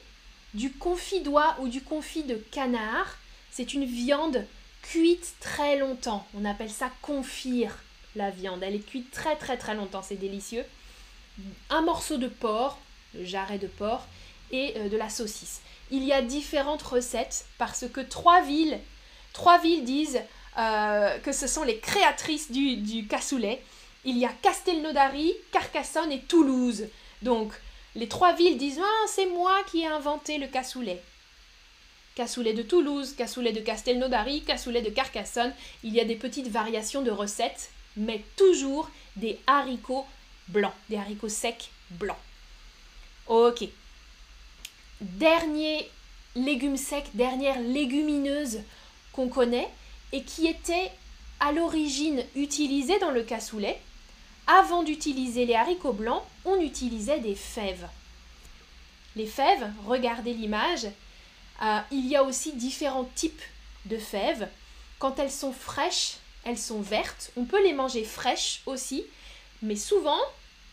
du 0.54 0.72
confit 0.72 1.20
d'oie 1.20 1.56
ou 1.60 1.68
du 1.68 1.82
confit 1.82 2.24
de 2.24 2.36
canard. 2.36 3.16
C'est 3.50 3.74
une 3.74 3.84
viande 3.84 4.44
cuite 4.82 5.34
très 5.40 5.76
longtemps. 5.78 6.26
On 6.34 6.44
appelle 6.44 6.70
ça 6.70 6.90
confire 7.02 7.78
la 8.16 8.30
viande. 8.30 8.62
Elle 8.62 8.76
est 8.76 8.86
cuite 8.86 9.10
très 9.10 9.36
très 9.36 9.56
très 9.56 9.74
longtemps, 9.74 10.02
c'est 10.02 10.16
délicieux. 10.16 10.64
Un 11.70 11.82
morceau 11.82 12.16
de 12.16 12.28
porc, 12.28 12.78
le 13.14 13.24
jarret 13.24 13.58
de 13.58 13.66
porc, 13.66 14.06
et 14.50 14.74
euh, 14.76 14.88
de 14.88 14.96
la 14.96 15.10
saucisse. 15.10 15.60
Il 15.90 16.04
y 16.04 16.12
a 16.12 16.22
différentes 16.22 16.82
recettes 16.82 17.46
parce 17.58 17.86
que 17.88 18.00
trois 18.00 18.42
villes, 18.42 18.78
trois 19.32 19.58
villes 19.58 19.84
disent 19.84 20.20
euh, 20.58 21.18
que 21.18 21.32
ce 21.32 21.46
sont 21.46 21.64
les 21.64 21.78
créatrices 21.78 22.50
du, 22.50 22.76
du 22.76 23.06
cassoulet. 23.06 23.62
Il 24.04 24.18
y 24.18 24.24
a 24.24 24.32
Castelnaudary, 24.42 25.34
Carcassonne 25.52 26.12
et 26.12 26.20
Toulouse. 26.20 26.84
Donc, 27.22 27.52
les 27.98 28.06
trois 28.06 28.32
villes 28.32 28.56
disent 28.56 28.80
Ah, 28.80 29.06
c'est 29.08 29.26
moi 29.26 29.52
qui 29.70 29.80
ai 29.80 29.86
inventé 29.86 30.38
le 30.38 30.46
cassoulet. 30.46 31.02
Cassoulet 32.14 32.54
de 32.54 32.62
Toulouse, 32.62 33.14
cassoulet 33.16 33.52
de 33.52 33.60
Castelnaudary, 33.60 34.42
cassoulet 34.42 34.82
de 34.82 34.90
Carcassonne. 34.90 35.52
Il 35.82 35.94
y 35.94 36.00
a 36.00 36.04
des 36.04 36.14
petites 36.14 36.48
variations 36.48 37.02
de 37.02 37.10
recettes, 37.10 37.70
mais 37.96 38.22
toujours 38.36 38.88
des 39.16 39.38
haricots 39.48 40.06
blancs, 40.46 40.74
des 40.88 40.96
haricots 40.96 41.28
secs 41.28 41.70
blancs. 41.90 42.16
Ok. 43.26 43.64
Dernier 45.00 45.90
légume 46.36 46.76
sec, 46.76 47.04
dernière 47.14 47.60
légumineuse 47.60 48.60
qu'on 49.12 49.28
connaît 49.28 49.68
et 50.12 50.22
qui 50.22 50.46
était 50.46 50.92
à 51.40 51.50
l'origine 51.50 52.24
utilisée 52.36 52.98
dans 53.00 53.10
le 53.10 53.24
cassoulet, 53.24 53.80
avant 54.48 54.82
d'utiliser 54.82 55.44
les 55.44 55.54
haricots 55.54 55.92
blancs, 55.92 56.24
on 56.46 56.58
utilisait 56.58 57.20
des 57.20 57.34
fèves. 57.34 57.86
Les 59.14 59.26
fèves, 59.26 59.70
regardez 59.86 60.32
l'image, 60.32 60.86
euh, 61.62 61.80
il 61.90 62.06
y 62.06 62.16
a 62.16 62.24
aussi 62.24 62.54
différents 62.54 63.08
types 63.14 63.42
de 63.84 63.98
fèves. 63.98 64.48
Quand 64.98 65.18
elles 65.18 65.30
sont 65.30 65.52
fraîches, 65.52 66.16
elles 66.44 66.58
sont 66.58 66.80
vertes. 66.80 67.30
On 67.36 67.44
peut 67.44 67.62
les 67.62 67.74
manger 67.74 68.04
fraîches 68.04 68.62
aussi, 68.64 69.04
mais 69.60 69.76
souvent, 69.76 70.18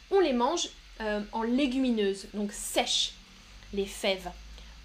on 0.09 0.21
les 0.21 0.33
mange 0.33 0.69
euh, 1.01 1.21
en 1.33 1.43
légumineuses, 1.43 2.27
donc 2.33 2.53
sèches, 2.53 3.13
les 3.73 3.85
fèves. 3.85 4.31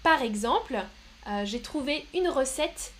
Par 0.03 0.21
exemple, 0.21 0.83
euh, 1.27 1.45
j'ai 1.45 1.61
trouvé 1.61 2.05
une 2.13 2.27
recette 2.27 2.93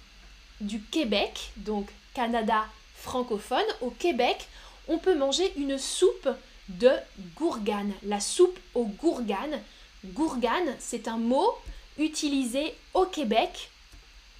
du 0.61 0.81
Québec, 0.81 1.51
donc 1.57 1.89
Canada 2.13 2.65
francophone. 2.95 3.65
Au 3.81 3.89
Québec, 3.89 4.47
on 4.87 4.97
peut 4.97 5.15
manger 5.15 5.51
une 5.57 5.77
soupe 5.77 6.29
de 6.69 6.91
gourgane. 7.35 7.93
La 8.03 8.19
soupe 8.19 8.59
aux 8.73 8.85
gourganes. 8.85 9.59
Gourgane, 10.05 10.75
c'est 10.79 11.07
un 11.07 11.17
mot 11.17 11.53
utilisé 11.97 12.73
au 12.93 13.05
Québec 13.05 13.69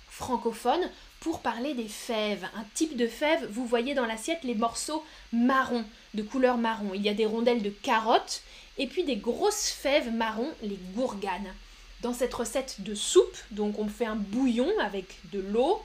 francophone 0.10 0.90
pour 1.20 1.42
parler 1.42 1.74
des 1.74 1.88
fèves. 1.88 2.48
Un 2.56 2.64
type 2.74 2.98
de 2.98 3.08
fève, 3.08 3.48
vous 3.50 3.66
voyez 3.66 3.94
dans 3.94 4.06
l'assiette 4.06 4.44
les 4.44 4.56
morceaux 4.56 5.04
marron, 5.32 5.86
de 6.14 6.24
couleur 6.24 6.58
marron. 6.58 6.94
Il 6.94 7.02
y 7.02 7.10
a 7.10 7.14
des 7.14 7.26
rondelles 7.26 7.62
de 7.62 7.70
carottes 7.70 8.42
et 8.78 8.88
puis 8.88 9.04
des 9.04 9.18
grosses 9.18 9.70
fèves 9.70 10.12
marron, 10.12 10.50
les 10.64 10.80
gourganes. 10.96 11.54
Dans 12.02 12.14
cette 12.14 12.34
recette 12.34 12.78
de 12.80 12.96
soupe, 12.96 13.38
donc 13.52 13.78
on 13.78 13.88
fait 13.88 14.06
un 14.06 14.16
bouillon 14.16 14.70
avec 14.80 15.20
de 15.32 15.40
l'eau, 15.40 15.82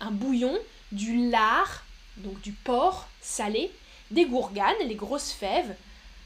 un 0.00 0.10
bouillon, 0.10 0.58
du 0.90 1.30
lard, 1.30 1.84
donc 2.16 2.40
du 2.40 2.52
porc 2.52 3.08
salé, 3.20 3.70
des 4.12 4.26
gourganes, 4.26 4.76
les 4.86 4.94
grosses 4.94 5.32
fèves, 5.32 5.74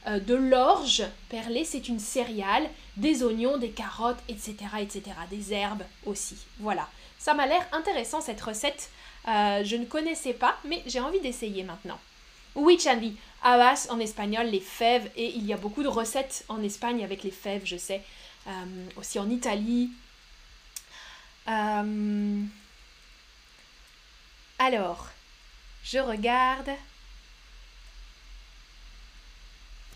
euh, 0.07 0.21
de 0.21 0.35
l'orge 0.35 1.02
perlée, 1.28 1.64
c'est 1.64 1.88
une 1.88 1.99
céréale, 1.99 2.69
des 2.97 3.25
oignons, 3.25 3.57
des 3.59 3.71
carottes, 3.71 4.23
etc., 4.28 4.55
etc., 4.81 5.02
des 5.31 5.52
herbes 5.52 5.85
aussi. 6.05 6.37
Voilà, 6.61 6.88
ça 7.19 7.35
m'a 7.35 7.47
l'air 7.47 7.66
intéressant 7.73 8.21
cette 8.21 8.40
recette. 8.40 8.90
Euh, 9.26 9.64
je 9.64 9.76
ne 9.76 9.85
connaissais 9.85 10.33
pas, 10.33 10.57
mais 10.64 10.83
j'ai 10.87 11.00
envie 11.00 11.21
d'essayer 11.21 11.64
maintenant. 11.64 11.99
Oui, 12.55 12.78
Chanvi, 12.78 13.16
habas 13.43 13.88
en 13.90 13.99
espagnol, 13.99 14.47
les 14.47 14.61
fèves, 14.61 15.11
et 15.16 15.35
il 15.35 15.45
y 15.45 15.52
a 15.52 15.57
beaucoup 15.57 15.83
de 15.83 15.88
recettes 15.88 16.45
en 16.49 16.62
Espagne 16.62 17.02
avec 17.02 17.23
les 17.23 17.33
fèves, 17.33 17.62
je 17.64 17.76
sais, 17.76 18.02
euh, 18.47 18.50
aussi 18.97 19.19
en 19.19 19.28
Italie. 19.28 19.90
Alors, 24.59 25.09
je 25.85 25.99
regarde. 25.99 26.71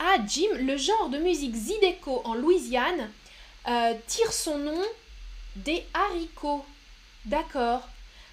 Ah, 0.02 0.16
Jim, 0.26 0.49
le 0.54 0.78
genre 0.78 1.11
de 1.11 1.19
musique 1.19 1.54
Zydeco 1.54 2.23
en 2.25 2.33
Louisiane 2.33 3.11
euh, 3.69 3.95
tire 4.07 4.33
son 4.33 4.57
nom 4.57 4.83
des 5.57 5.85
haricots. 5.92 6.64
D'accord. 7.26 7.87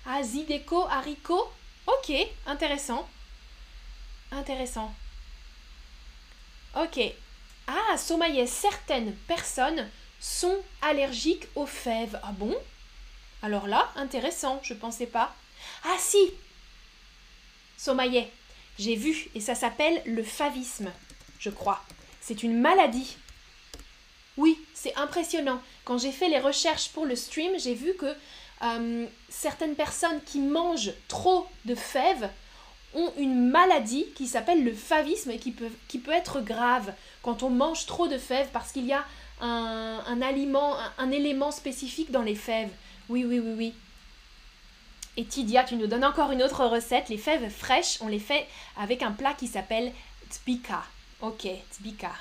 Ah, 0.05 0.23
Zydeco, 0.23 0.87
haricots 0.87 1.51
Ok, 1.85 2.13
intéressant. 2.45 3.05
Intéressant. 4.31 4.93
Ok. 6.73 7.01
Ah, 7.67 7.97
Somaïa, 7.97 8.47
certaines 8.47 9.13
personnes 9.27 9.89
sont 10.21 10.63
allergiques 10.81 11.47
aux 11.55 11.65
fèves. 11.65 12.17
Ah 12.23 12.31
bon? 12.31 12.55
Alors 13.41 13.67
là, 13.67 13.91
intéressant, 13.97 14.61
je 14.63 14.73
pensais 14.73 15.05
pas. 15.05 15.35
Ah 15.83 15.97
si 15.99 16.31
Somaïa, 17.75 18.23
j'ai 18.79 18.95
vu, 18.95 19.27
et 19.35 19.41
ça 19.41 19.53
s'appelle 19.53 20.01
le 20.05 20.23
favisme 20.23 20.93
crois. 21.49 21.81
C'est 22.21 22.43
une 22.43 22.59
maladie. 22.59 23.17
Oui, 24.37 24.59
c'est 24.73 24.95
impressionnant. 24.95 25.61
Quand 25.83 25.97
j'ai 25.97 26.11
fait 26.11 26.29
les 26.29 26.39
recherches 26.39 26.89
pour 26.89 27.05
le 27.05 27.15
stream, 27.15 27.51
j'ai 27.57 27.73
vu 27.73 27.93
que 27.95 28.13
euh, 28.63 29.05
certaines 29.29 29.75
personnes 29.75 30.21
qui 30.25 30.39
mangent 30.39 30.93
trop 31.07 31.47
de 31.65 31.75
fèves 31.75 32.29
ont 32.95 33.11
une 33.17 33.49
maladie 33.49 34.05
qui 34.15 34.27
s'appelle 34.27 34.63
le 34.63 34.73
favisme 34.73 35.31
et 35.31 35.37
qui 35.37 35.51
peut, 35.51 36.11
être 36.11 36.41
grave 36.41 36.93
quand 37.21 37.43
on 37.43 37.49
mange 37.49 37.85
trop 37.85 38.07
de 38.07 38.17
fèves 38.17 38.49
parce 38.53 38.71
qu'il 38.71 38.85
y 38.85 38.93
a 38.93 39.05
un, 39.41 40.21
aliment, 40.21 40.75
un, 40.97 41.11
élément 41.11 41.51
spécifique 41.51 42.11
dans 42.11 42.23
les 42.23 42.35
fèves. 42.35 42.71
Oui, 43.09 43.23
oui, 43.25 43.39
oui, 43.39 43.53
oui. 43.57 43.73
Et 45.17 45.25
Tidia, 45.25 45.63
tu 45.63 45.75
nous 45.75 45.87
donnes 45.87 46.05
encore 46.05 46.31
une 46.31 46.43
autre 46.43 46.65
recette. 46.65 47.09
Les 47.09 47.17
fèves 47.17 47.49
fraîches, 47.49 47.97
on 48.01 48.07
les 48.07 48.19
fait 48.19 48.47
avec 48.77 49.03
un 49.03 49.11
plat 49.11 49.33
qui 49.33 49.47
s'appelle 49.47 49.91
tpika. 50.29 50.83
Ok, 51.21 51.47
tbika. 51.71 52.11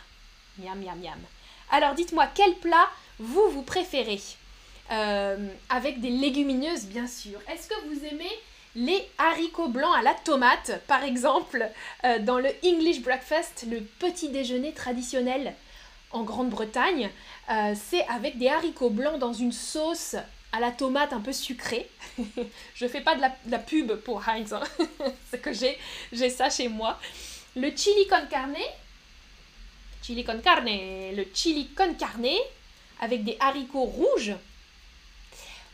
Miam, 0.59 0.79
miam, 0.81 0.99
miam. 0.99 1.19
Alors 1.71 1.95
dites-moi, 1.95 2.29
quel 2.35 2.55
plat 2.55 2.89
vous, 3.19 3.51
vous 3.51 3.63
préférez? 3.63 4.21
Euh, 4.91 5.49
Avec 5.69 6.01
des 6.01 6.11
légumineuses, 6.11 6.87
bien 6.87 7.07
sûr. 7.07 7.39
Est-ce 7.53 7.69
que 7.69 7.75
vous 7.89 8.05
aimez 8.07 8.31
les 8.75 9.07
haricots 9.19 9.69
blancs 9.69 9.95
à 9.99 10.03
la 10.03 10.15
tomate, 10.15 10.81
par 10.87 11.03
exemple, 11.03 11.69
euh, 12.05 12.19
dans 12.21 12.39
le 12.39 12.51
English 12.65 13.01
breakfast, 13.03 13.67
le 13.71 13.83
petit 13.83 14.31
déjeuner 14.31 14.73
traditionnel 14.73 15.55
en 16.13 16.23
Grande-Bretagne? 16.23 17.11
Euh, 17.51 17.75
C'est 17.75 18.07
avec 18.07 18.39
des 18.39 18.49
haricots 18.49 18.91
blancs 18.91 19.19
dans 19.19 19.33
une 19.35 19.53
sauce 19.53 20.17
à 20.53 20.61
la 20.61 20.71
tomate 20.71 21.13
un 21.13 21.21
peu 21.21 21.33
sucrée. 21.33 21.91
Je 22.75 22.87
fais 22.87 23.03
pas 23.03 23.15
de 23.15 23.23
la, 23.51 23.59
pub 23.59 23.93
pour 23.97 24.27
Heinz, 24.27 24.55
hein. 24.55 24.63
c'est 25.31 25.43
que 25.43 25.53
j'ai 25.53 26.31
ça 26.31 26.49
chez 26.49 26.69
moi. 26.69 26.99
Le 27.57 27.75
chili 27.77 28.07
con 28.07 28.27
carne, 28.31 28.55
chili 30.07 30.23
con 30.23 30.41
carne, 30.41 31.13
le 31.17 31.33
chili 31.33 31.69
con 31.75 31.95
carne 31.95 32.37
avec 33.01 33.25
des 33.25 33.37
haricots 33.41 33.87
rouges, 33.87 34.37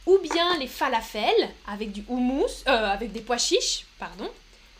ou 0.06 0.18
bien 0.18 0.56
les 0.58 0.66
falafels 0.66 1.50
avec 1.66 1.92
du 1.92 2.02
houmous, 2.08 2.64
euh, 2.66 2.86
avec 2.86 3.12
des 3.12 3.20
pois 3.20 3.36
chiches, 3.36 3.84
pardon, 3.98 4.30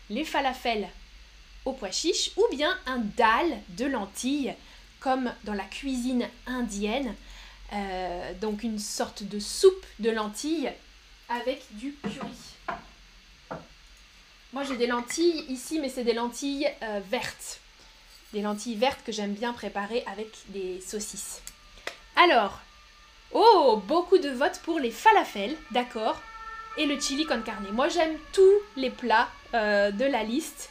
les 0.09 0.25
falafels 0.25 0.89
aux 1.65 1.73
pois 1.73 1.91
chiches, 1.91 2.31
ou 2.35 2.43
bien 2.51 2.75
un 2.87 2.97
dal 2.97 3.45
de 3.69 3.85
lentilles, 3.85 4.55
comme 4.99 5.31
dans 5.43 5.53
la 5.53 5.65
cuisine 5.65 6.27
indienne, 6.47 7.13
euh, 7.73 8.33
donc 8.41 8.63
une 8.63 8.79
sorte 8.79 9.21
de 9.21 9.39
soupe 9.39 9.85
de 9.99 10.09
lentilles 10.09 10.71
avec 11.29 11.61
du 11.75 11.93
curry. 11.93 12.79
Moi 14.51 14.63
j'ai 14.63 14.77
des 14.77 14.87
lentilles 14.87 15.45
ici, 15.47 15.79
mais 15.79 15.89
c'est 15.89 16.03
des 16.03 16.13
lentilles 16.13 16.67
euh, 16.81 17.01
vertes 17.07 17.59
des 18.33 18.41
lentilles 18.41 18.75
vertes 18.75 18.99
que 19.05 19.11
j'aime 19.11 19.33
bien 19.33 19.53
préparer 19.53 20.03
avec 20.11 20.29
des 20.49 20.81
saucisses. 20.81 21.41
Alors, 22.15 22.59
oh, 23.31 23.81
beaucoup 23.87 24.17
de 24.17 24.29
votes 24.29 24.59
pour 24.63 24.79
les 24.79 24.91
falafels, 24.91 25.55
d'accord, 25.71 26.19
et 26.77 26.85
le 26.85 26.99
chili 26.99 27.25
con 27.25 27.41
carne. 27.41 27.67
Moi 27.71 27.87
j'aime 27.89 28.17
tous 28.31 28.59
les 28.75 28.89
plats 28.89 29.29
euh, 29.53 29.91
de 29.91 30.05
la 30.05 30.23
liste. 30.23 30.69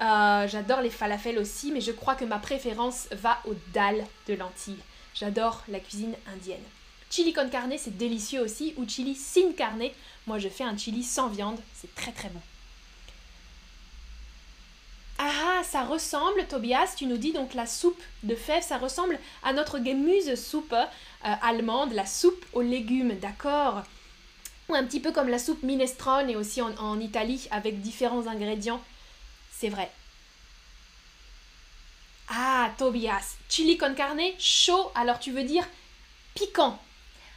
Euh, 0.00 0.48
j'adore 0.48 0.80
les 0.80 0.90
falafels 0.90 1.38
aussi, 1.38 1.72
mais 1.72 1.80
je 1.80 1.92
crois 1.92 2.14
que 2.14 2.24
ma 2.24 2.38
préférence 2.38 3.08
va 3.12 3.38
aux 3.46 3.54
dalles 3.72 4.04
de 4.26 4.34
lentilles. 4.34 4.82
J'adore 5.14 5.62
la 5.68 5.80
cuisine 5.80 6.14
indienne. 6.32 6.64
Chili 7.10 7.32
con 7.32 7.48
carne, 7.48 7.74
c'est 7.76 7.96
délicieux 7.96 8.40
aussi, 8.40 8.72
ou 8.76 8.88
chili 8.88 9.14
sin 9.14 9.52
carne. 9.56 9.82
Moi, 10.26 10.38
je 10.38 10.48
fais 10.48 10.64
un 10.64 10.76
chili 10.76 11.02
sans 11.02 11.28
viande, 11.28 11.58
c'est 11.74 11.92
très 11.94 12.12
très 12.12 12.28
bon. 12.28 12.40
Ah, 15.22 15.60
ça 15.64 15.84
ressemble, 15.84 16.46
Tobias, 16.46 16.94
tu 16.96 17.04
nous 17.04 17.18
dis 17.18 17.32
donc 17.32 17.52
la 17.52 17.66
soupe 17.66 18.00
de 18.22 18.34
fèves, 18.34 18.62
ça 18.62 18.78
ressemble 18.78 19.18
à 19.42 19.52
notre 19.52 19.76
gemüse 19.76 20.34
soupe 20.34 20.72
euh, 20.72 20.86
allemande, 21.42 21.92
la 21.92 22.06
soupe 22.06 22.42
aux 22.54 22.62
légumes, 22.62 23.18
d'accord? 23.18 23.82
Ou 24.70 24.74
un 24.74 24.82
petit 24.82 24.98
peu 24.98 25.12
comme 25.12 25.28
la 25.28 25.38
soupe 25.38 25.62
minestrone 25.62 26.30
et 26.30 26.36
aussi 26.36 26.62
en, 26.62 26.74
en 26.78 26.98
Italie 26.98 27.48
avec 27.50 27.82
différents 27.82 28.28
ingrédients. 28.28 28.80
C'est 29.52 29.68
vrai. 29.68 29.90
Ah, 32.30 32.70
Tobias, 32.78 33.36
chili 33.50 33.76
con 33.76 33.92
carne, 33.94 34.22
chaud, 34.38 34.90
alors 34.94 35.18
tu 35.18 35.32
veux 35.32 35.44
dire 35.44 35.66
piquant. 36.34 36.78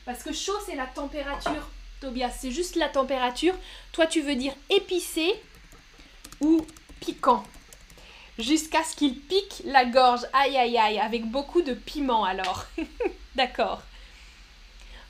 Parce 0.06 0.24
que 0.24 0.32
chaud, 0.32 0.58
c'est 0.66 0.78
la 0.78 0.86
température. 0.86 1.68
Tobias, 2.00 2.32
c'est 2.40 2.52
juste 2.52 2.78
la 2.78 2.88
température. 2.88 3.56
Toi, 3.92 4.08
tu 4.08 4.22
veux 4.22 4.36
dire 4.36 4.54
épicé 4.70 5.34
ou 6.40 6.66
piquant 7.02 7.44
jusqu'à 8.40 8.84
ce 8.84 8.96
qu'il 8.96 9.16
pique 9.20 9.62
la 9.66 9.86
gorge. 9.86 10.26
Aïe 10.34 10.58
aïe 10.58 10.78
aïe, 10.78 11.00
avec 11.00 11.26
beaucoup 11.26 11.62
de 11.62 11.74
piment 11.74 12.26
alors. 12.26 12.66
D'accord. 13.36 13.82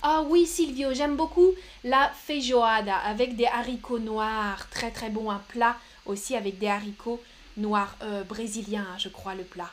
Ah 0.01 0.21
oui, 0.21 0.45
Silvio, 0.45 0.93
j'aime 0.93 1.15
beaucoup 1.15 1.53
la 1.83 2.09
feijoada 2.09 2.97
avec 2.97 3.35
des 3.35 3.45
haricots 3.45 3.99
noirs. 3.99 4.69
Très 4.69 4.91
très 4.91 5.09
bon, 5.09 5.31
un 5.31 5.39
plat 5.39 5.77
aussi 6.05 6.35
avec 6.35 6.59
des 6.59 6.67
haricots 6.67 7.21
noirs 7.55 7.95
euh, 8.01 8.23
brésiliens, 8.23 8.87
je 8.97 9.09
crois, 9.09 9.35
le 9.35 9.43
plat. 9.43 9.71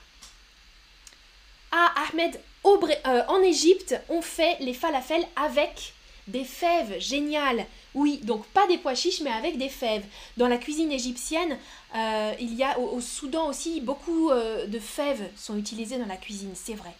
Ah, 1.72 1.92
Ahmed, 2.08 2.38
euh, 2.64 3.22
en 3.28 3.42
Égypte, 3.42 3.96
on 4.08 4.22
fait 4.22 4.56
les 4.60 4.74
falafels 4.74 5.26
avec 5.36 5.94
des 6.28 6.44
fèves. 6.44 7.00
Génial. 7.00 7.66
Oui, 7.94 8.20
donc 8.22 8.46
pas 8.46 8.66
des 8.68 8.78
pois 8.78 8.94
chiches, 8.94 9.20
mais 9.20 9.30
avec 9.30 9.58
des 9.58 9.68
fèves. 9.68 10.04
Dans 10.36 10.48
la 10.48 10.58
cuisine 10.58 10.92
égyptienne, 10.92 11.58
euh, 11.96 12.32
il 12.38 12.54
y 12.54 12.62
a 12.62 12.78
au, 12.78 13.00
Soudan 13.00 13.48
aussi 13.48 13.80
beaucoup 13.80 14.30
euh, 14.30 14.66
de 14.66 14.78
fèves 14.78 15.28
sont 15.36 15.56
utilisées 15.56 15.98
dans 15.98 16.06
la 16.06 16.16
cuisine, 16.16 16.52
c'est 16.54 16.74
vrai. 16.74 16.94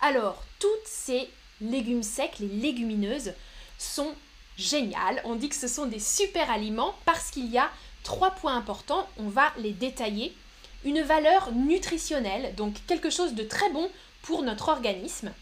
Alors, 0.00 0.42
toutes 0.58 0.86
ces 0.86 1.30
légumes 1.60 2.02
secs, 2.02 2.38
les 2.40 2.48
légumineuses, 2.48 3.32
sont 3.78 4.14
géniales. 4.58 5.22
On 5.24 5.34
dit 5.34 5.48
que 5.48 5.56
ce 5.56 5.68
sont 5.68 5.86
des 5.86 5.98
super 5.98 6.50
aliments 6.50 6.94
parce 7.06 7.30
qu'il 7.30 7.46
y 7.46 7.58
a 7.58 7.70
trois 8.02 8.32
points 8.32 8.56
importants. 8.56 9.08
On 9.16 9.28
va 9.28 9.52
les 9.58 9.72
détailler. 9.72 10.36
Une 10.84 11.00
valeur 11.00 11.52
nutritionnelle, 11.52 12.54
donc 12.56 12.74
quelque 12.86 13.08
chose 13.08 13.32
de 13.32 13.42
très 13.42 13.70
bon 13.70 13.90
pour 14.20 14.42
notre 14.42 14.68
organisme. 14.68 15.32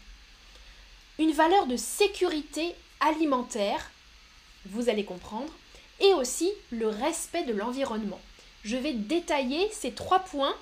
Une 1.19 1.33
valeur 1.33 1.67
de 1.67 1.75
sécurité 1.75 2.73
alimentaire, 3.01 3.91
vous 4.65 4.89
allez 4.89 5.05
comprendre, 5.05 5.51
et 5.99 6.13
aussi 6.13 6.51
le 6.71 6.87
respect 6.87 7.43
de 7.43 7.53
l'environnement. 7.53 8.19
Je 8.63 8.77
vais 8.77 8.93
détailler 8.93 9.69
ces 9.71 9.91
trois 9.91 10.19
points 10.19 10.55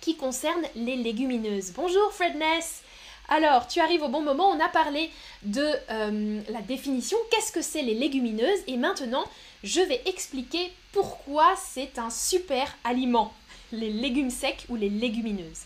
qui 0.00 0.16
concernent 0.16 0.66
les 0.74 0.96
légumineuses. 0.96 1.72
Bonjour 1.72 2.12
Fredness 2.12 2.82
alors, 3.30 3.68
tu 3.68 3.80
arrives 3.80 4.02
au 4.02 4.08
bon 4.08 4.22
moment, 4.22 4.48
on 4.48 4.58
a 4.58 4.70
parlé 4.70 5.10
de 5.42 5.70
euh, 5.90 6.40
la 6.48 6.62
définition, 6.62 7.18
qu'est-ce 7.30 7.52
que 7.52 7.60
c'est 7.60 7.82
les 7.82 7.92
légumineuses, 7.92 8.60
et 8.66 8.78
maintenant, 8.78 9.24
je 9.62 9.82
vais 9.82 10.00
expliquer 10.06 10.72
pourquoi 10.92 11.54
c'est 11.56 11.98
un 11.98 12.08
super 12.08 12.74
aliment, 12.84 13.34
les 13.70 13.90
légumes 13.90 14.30
secs 14.30 14.64
ou 14.70 14.76
les 14.76 14.88
légumineuses. 14.88 15.64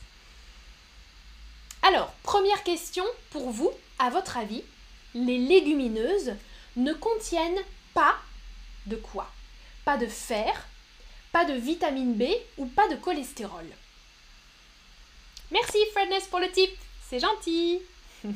Alors, 1.82 2.12
première 2.24 2.64
question 2.64 3.04
pour 3.30 3.50
vous, 3.50 3.70
à 4.00 4.10
votre 4.10 4.38
avis, 4.38 4.64
les 5.14 5.38
légumineuses 5.38 6.32
ne 6.76 6.92
contiennent 6.92 7.62
pas 7.94 8.16
de 8.86 8.96
quoi? 8.96 9.30
Pas 9.84 9.96
de 9.96 10.06
fer, 10.06 10.66
pas 11.32 11.44
de 11.44 11.54
vitamine 11.54 12.14
B 12.14 12.24
ou 12.58 12.66
pas 12.66 12.88
de 12.88 12.96
cholestérol. 12.96 13.66
Merci 15.50 15.78
Fredness 15.92 16.26
pour 16.28 16.40
le 16.40 16.50
tip, 16.50 16.70
c'est 17.08 17.20
gentil. 17.20 17.80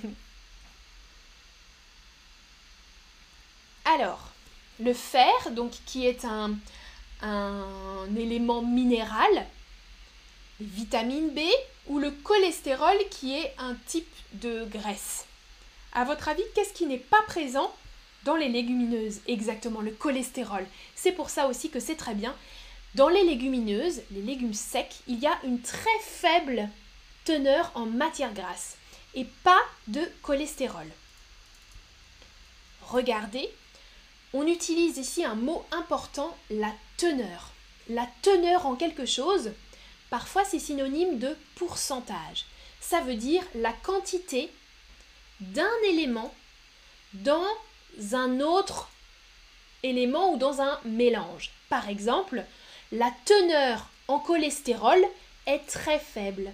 Alors, 3.86 4.32
le 4.80 4.92
fer, 4.92 5.32
donc 5.52 5.70
qui 5.86 6.06
est 6.06 6.24
un, 6.24 6.56
élément 8.16 8.62
minéral, 8.62 9.46
vitamine 10.60 11.30
B 11.30 11.40
ou 11.86 11.98
le 11.98 12.10
cholestérol 12.10 12.96
qui 13.10 13.34
est 13.38 13.54
un 13.58 13.74
type 13.86 14.14
de 14.32 14.64
graisse. 14.64 15.24
À 15.92 16.04
votre 16.04 16.28
avis, 16.28 16.42
qu'est-ce 16.54 16.74
qui 16.74 16.86
n'est 16.86 16.98
pas 16.98 17.22
présent 17.26 17.74
dans 18.26 18.36
les 18.36 18.48
légumineuses 18.48 19.20
Exactement, 19.28 19.80
le 19.80 19.92
cholestérol. 19.92 20.66
C'est 20.94 21.12
pour 21.12 21.30
ça 21.30 21.46
aussi 21.46 21.70
que 21.70 21.80
c'est 21.80 21.94
très 21.94 22.14
bien. 22.14 22.34
Dans 22.96 23.08
les 23.08 23.24
légumineuses, 23.24 24.02
les 24.10 24.20
légumes 24.20 24.52
secs, 24.52 24.96
il 25.06 25.18
y 25.20 25.26
a 25.26 25.38
une 25.44 25.60
très 25.60 25.98
faible 26.02 26.68
teneur 27.24 27.70
en 27.74 27.86
matière 27.86 28.34
grasse 28.34 28.76
et 29.14 29.26
pas 29.44 29.60
de 29.86 30.02
cholestérol. 30.22 30.86
Regardez, 32.82 33.48
on 34.32 34.46
utilise 34.46 34.98
ici 34.98 35.24
un 35.24 35.36
mot 35.36 35.64
important, 35.70 36.36
la 36.50 36.72
teneur. 36.96 37.52
La 37.88 38.08
teneur 38.22 38.66
en 38.66 38.74
quelque 38.74 39.06
chose, 39.06 39.52
parfois 40.10 40.44
c'est 40.44 40.58
synonyme 40.58 41.20
de 41.20 41.36
pourcentage. 41.54 42.44
Ça 42.80 43.00
veut 43.02 43.14
dire 43.14 43.44
la 43.54 43.72
quantité 43.72 44.50
d'un 45.40 45.70
élément 45.88 46.34
dans 47.14 47.46
un 48.12 48.40
autre 48.40 48.90
élément 49.82 50.32
ou 50.32 50.36
dans 50.36 50.60
un 50.60 50.78
mélange. 50.84 51.50
Par 51.68 51.88
exemple, 51.88 52.44
la 52.92 53.10
teneur 53.24 53.88
en 54.08 54.18
cholestérol 54.18 54.98
est 55.46 55.66
très 55.66 55.98
faible. 55.98 56.52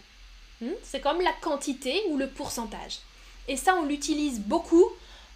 Hmm? 0.60 0.72
C'est 0.82 1.00
comme 1.00 1.20
la 1.20 1.32
quantité 1.40 2.02
ou 2.08 2.16
le 2.16 2.28
pourcentage. 2.28 2.98
Et 3.48 3.56
ça, 3.56 3.74
on 3.76 3.84
l'utilise 3.84 4.40
beaucoup 4.40 4.86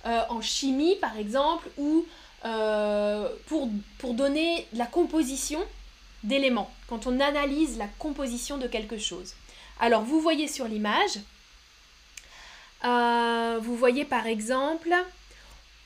euh, 0.07 0.23
en 0.29 0.41
chimie, 0.41 0.97
par 0.97 1.17
exemple, 1.17 1.69
ou 1.77 2.07
euh, 2.45 3.29
pour, 3.47 3.69
pour 3.99 4.15
donner 4.15 4.67
la 4.73 4.87
composition 4.87 5.61
d'éléments, 6.23 6.71
quand 6.89 7.07
on 7.07 7.21
analyse 7.21 7.77
la 7.79 7.89
composition 7.99 8.59
de 8.59 8.67
quelque 8.67 8.99
chose. 8.99 9.35
Alors, 9.81 10.03
vous 10.03 10.21
voyez 10.21 10.49
sur 10.49 10.67
l'image, 10.67 11.19
euh, 12.85 13.59
vous 13.63 13.77
voyez 13.77 14.05
par 14.05 14.27
exemple 14.27 14.95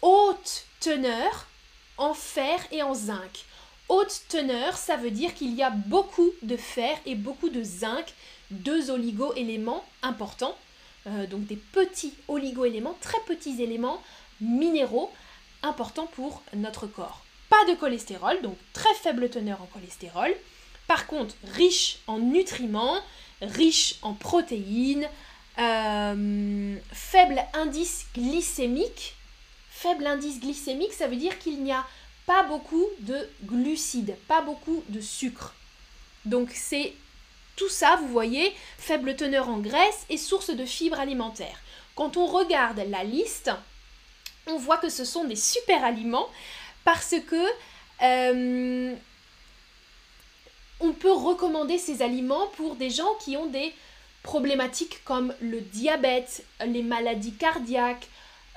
haute 0.03 0.65
teneur 0.81 1.47
en 1.97 2.15
fer 2.15 2.59
et 2.71 2.83
en 2.83 2.95
zinc. 2.95 3.45
Haute 3.89 4.23
teneur, 4.29 4.77
ça 4.77 4.97
veut 4.97 5.11
dire 5.11 5.35
qu'il 5.35 5.55
y 5.55 5.63
a 5.63 5.71
beaucoup 5.71 6.31
de 6.43 6.57
fer 6.57 6.97
et 7.07 7.15
beaucoup 7.15 7.49
de 7.49 7.63
zinc, 7.63 8.07
deux 8.51 8.91
oligo-éléments 8.91 9.85
importants, 10.03 10.57
euh, 11.07 11.27
donc 11.27 11.47
des 11.47 11.57
petits 11.57 12.15
oligo-éléments, 12.29 12.97
très 13.01 13.19
petits 13.27 13.63
éléments 13.63 14.01
minéraux 14.41 15.11
importants 15.63 16.07
pour 16.07 16.43
notre 16.55 16.87
corps. 16.87 17.23
Pas 17.49 17.65
de 17.69 17.75
cholestérol, 17.75 18.41
donc 18.43 18.57
très 18.73 18.95
faible 18.95 19.29
teneur 19.29 19.61
en 19.61 19.67
cholestérol. 19.67 20.33
Par 20.87 21.07
contre, 21.07 21.35
riche 21.53 21.99
en 22.07 22.19
nutriments, 22.19 23.01
riche 23.43 23.97
en 24.03 24.15
protéines, 24.15 25.09
euh, 25.59 26.77
faible 26.93 27.43
indice 27.55 28.07
glycémique. 28.15 29.17
Faible 29.81 30.07
indice 30.07 30.41
glycémique, 30.41 30.93
ça 30.93 31.07
veut 31.07 31.17
dire 31.17 31.39
qu'il 31.39 31.63
n'y 31.63 31.73
a 31.73 31.87
pas 32.27 32.43
beaucoup 32.43 32.85
de 32.99 33.27
glucides, 33.45 34.15
pas 34.29 34.43
beaucoup 34.43 34.85
de 34.91 35.01
sucre. 35.01 35.55
Donc 36.27 36.51
c'est 36.53 36.93
tout 37.57 37.71
ça, 37.71 37.97
vous 37.97 38.09
voyez, 38.09 38.53
faible 38.77 39.17
teneur 39.17 39.49
en 39.49 39.57
graisse 39.57 40.05
et 40.11 40.19
source 40.19 40.51
de 40.51 40.67
fibres 40.67 41.01
alimentaires. 41.01 41.63
Quand 41.95 42.19
on 42.19 42.27
regarde 42.27 42.83
la 42.91 43.05
liste, 43.05 43.51
on 44.47 44.59
voit 44.59 44.77
que 44.77 44.91
ce 44.91 45.07
sont 45.07 45.25
des 45.25 45.35
super 45.35 45.83
aliments 45.83 46.29
parce 46.85 47.15
que 47.27 47.47
euh, 48.03 48.95
on 50.81 50.93
peut 50.93 51.11
recommander 51.13 51.79
ces 51.79 52.03
aliments 52.03 52.49
pour 52.49 52.77
des 52.77 52.91
gens 52.91 53.15
qui 53.25 53.39
ont 53.39 53.47
des 53.47 53.73
problématiques 54.23 55.03
comme 55.07 55.35
le 55.41 55.63
diabète, 55.63 56.45
les 56.67 56.83
maladies 56.83 57.33
cardiaques, 57.33 58.09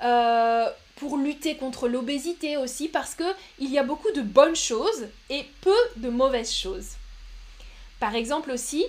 euh, 0.02 0.68
pour 0.96 1.16
lutter 1.16 1.56
contre 1.56 1.88
l'obésité 1.88 2.56
aussi, 2.56 2.88
parce 2.88 3.14
que 3.14 3.24
il 3.58 3.70
y 3.70 3.78
a 3.78 3.82
beaucoup 3.82 4.10
de 4.12 4.22
bonnes 4.22 4.56
choses 4.56 5.08
et 5.30 5.44
peu 5.60 5.74
de 5.96 6.08
mauvaises 6.08 6.54
choses. 6.54 6.90
Par 8.00 8.14
exemple 8.14 8.50
aussi, 8.50 8.84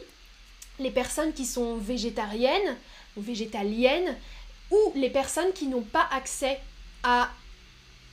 les 0.79 0.91
personnes 0.91 1.33
qui 1.33 1.45
sont 1.45 1.77
végétariennes 1.77 2.77
ou 3.15 3.21
végétaliennes 3.21 4.15
ou 4.71 4.91
les 4.95 5.09
personnes 5.09 5.53
qui 5.53 5.67
n'ont 5.67 5.81
pas 5.81 6.07
accès 6.11 6.59
à 7.03 7.29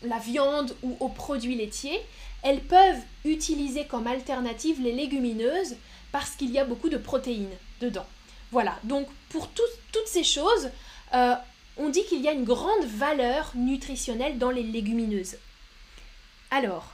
la 0.03 0.19
viande 0.19 0.75
ou 0.83 0.97
aux 1.01 1.09
produits 1.09 1.55
laitiers, 1.55 2.01
elles 2.43 2.61
peuvent 2.61 3.01
utiliser 3.25 3.87
comme 3.87 4.07
alternative 4.07 4.81
les 4.81 4.93
légumineuses 4.93 5.77
parce 6.11 6.31
qu'il 6.33 6.51
y 6.51 6.59
a 6.59 6.65
beaucoup 6.65 6.89
de 6.89 6.99
protéines 6.99 7.57
dedans. 7.81 8.07
Voilà, 8.51 8.79
donc 8.85 9.09
pour 9.31 9.49
toutes 9.49 10.07
ces 10.07 10.25
choses, 10.25 10.71
euh, 11.15 11.35
on 11.77 11.89
dit 11.89 12.05
qu'il 12.05 12.21
y 12.21 12.29
a 12.29 12.33
une 12.33 12.45
grande 12.45 12.85
valeur 12.85 13.53
nutritionnelle 13.55 14.39
dans 14.39 14.51
les 14.51 14.63
légumineuses. 14.63 15.37
Alors, 16.51 16.93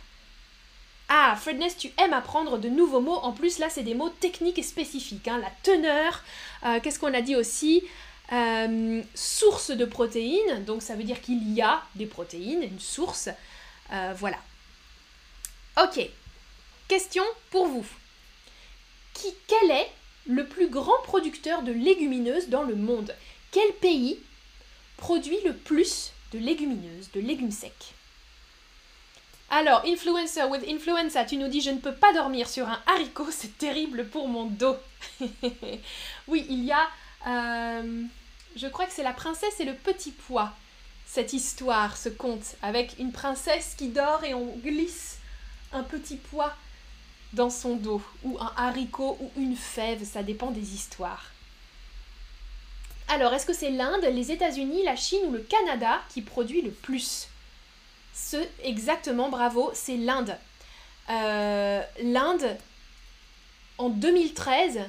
ah, 1.08 1.36
Fredness, 1.40 1.76
tu 1.76 1.90
aimes 1.98 2.12
apprendre 2.12 2.58
de 2.58 2.68
nouveaux 2.68 3.00
mots. 3.00 3.16
En 3.16 3.32
plus, 3.32 3.58
là, 3.58 3.70
c'est 3.70 3.82
des 3.82 3.94
mots 3.94 4.10
techniques 4.10 4.58
et 4.58 4.62
spécifiques. 4.62 5.26
Hein. 5.26 5.38
La 5.38 5.50
teneur, 5.62 6.22
euh, 6.64 6.80
qu'est-ce 6.80 6.98
qu'on 6.98 7.14
a 7.14 7.22
dit 7.22 7.34
aussi? 7.34 7.82
Euh, 8.32 9.02
Source 9.14 9.70
de 9.70 9.84
protéines, 9.86 10.64
donc 10.64 10.82
ça 10.82 10.94
veut 10.94 11.04
dire 11.04 11.20
qu'il 11.22 11.54
y 11.54 11.62
a 11.62 11.82
des 11.94 12.06
protéines, 12.06 12.62
une 12.62 12.80
source. 12.80 13.30
voilà. 14.16 14.36
Ok, 15.82 16.08
question 16.88 17.22
pour 17.50 17.66
vous. 17.66 17.86
Qui, 19.14 19.32
quel 19.46 19.70
est 19.70 19.90
le 20.26 20.46
plus 20.46 20.68
grand 20.68 21.00
producteur 21.04 21.62
de 21.62 21.72
légumineuses 21.72 22.48
dans 22.48 22.64
le 22.64 22.76
monde? 22.76 23.14
Quel 23.50 23.72
pays 23.80 24.18
produit 24.98 25.38
le 25.44 25.54
plus 25.54 26.12
de 26.32 26.38
légumineuses, 26.38 27.10
de 27.14 27.20
légumes 27.20 27.50
secs 27.50 27.94
alors, 29.50 29.82
influencer 29.86 30.44
with 30.44 30.62
influenza, 30.68 31.24
tu 31.24 31.38
nous 31.38 31.48
dis 31.48 31.62
je 31.62 31.70
ne 31.70 31.78
peux 31.78 31.94
pas 31.94 32.12
dormir 32.12 32.50
sur 32.50 32.68
un 32.68 32.78
haricot, 32.86 33.28
c'est 33.30 33.56
terrible 33.56 34.06
pour 34.06 34.28
mon 34.28 34.44
dos. 34.44 34.76
oui, 36.28 36.46
il 36.50 36.64
y 36.64 36.72
a, 36.72 36.86
euh, 37.26 38.02
je 38.56 38.66
crois 38.66 38.84
que 38.84 38.92
c'est 38.92 39.02
la 39.02 39.14
princesse 39.14 39.58
et 39.58 39.64
le 39.64 39.72
petit 39.72 40.10
pois, 40.10 40.52
cette 41.06 41.32
histoire, 41.32 41.96
ce 41.96 42.10
conte, 42.10 42.56
avec 42.60 42.98
une 42.98 43.10
princesse 43.10 43.74
qui 43.78 43.88
dort 43.88 44.22
et 44.22 44.34
on 44.34 44.54
glisse 44.56 45.18
un 45.72 45.82
petit 45.82 46.16
pois 46.16 46.54
dans 47.32 47.50
son 47.50 47.76
dos, 47.76 48.02
ou 48.24 48.38
un 48.40 48.52
haricot, 48.56 49.16
ou 49.20 49.30
une 49.40 49.56
fève, 49.56 50.04
ça 50.04 50.22
dépend 50.22 50.50
des 50.50 50.74
histoires. 50.74 51.24
Alors, 53.08 53.32
est-ce 53.32 53.46
que 53.46 53.54
c'est 53.54 53.70
l'Inde, 53.70 54.04
les 54.04 54.32
États-Unis, 54.32 54.84
la 54.84 54.94
Chine 54.96 55.24
ou 55.26 55.32
le 55.32 55.40
Canada 55.40 56.02
qui 56.10 56.20
produit 56.20 56.60
le 56.60 56.70
plus? 56.70 57.28
Ce, 58.12 58.36
exactement, 58.62 59.30
bravo, 59.30 59.70
c'est 59.74 59.96
l'Inde. 59.96 60.36
Euh, 61.08 61.82
L'Inde, 62.02 62.58
en 63.78 63.88
2013, 63.88 64.80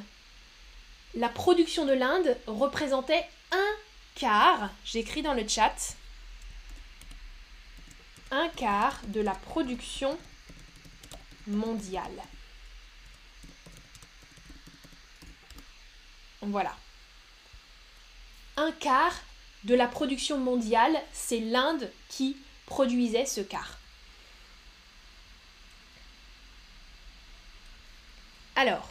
la 1.16 1.30
production 1.30 1.86
de 1.86 1.94
l'Inde 1.94 2.36
représentait 2.46 3.26
un 3.52 3.76
quart, 4.16 4.70
j'écris 4.84 5.22
dans 5.22 5.34
le 5.34 5.48
chat, 5.48 5.96
un 8.32 8.50
quart 8.50 9.00
de 9.08 9.22
la 9.22 9.34
production 9.34 10.18
mondiale. 11.48 12.22
Voilà. 16.42 16.76
Un 18.60 18.74
quart 18.74 19.16
de 19.64 19.74
la 19.74 19.88
production 19.88 20.38
mondiale, 20.38 21.02
c'est 21.14 21.40
l'Inde 21.40 21.90
qui 22.10 22.36
produisait 22.66 23.26
ce 23.26 23.40
quart. 23.40 23.78
Alors, 28.58 28.90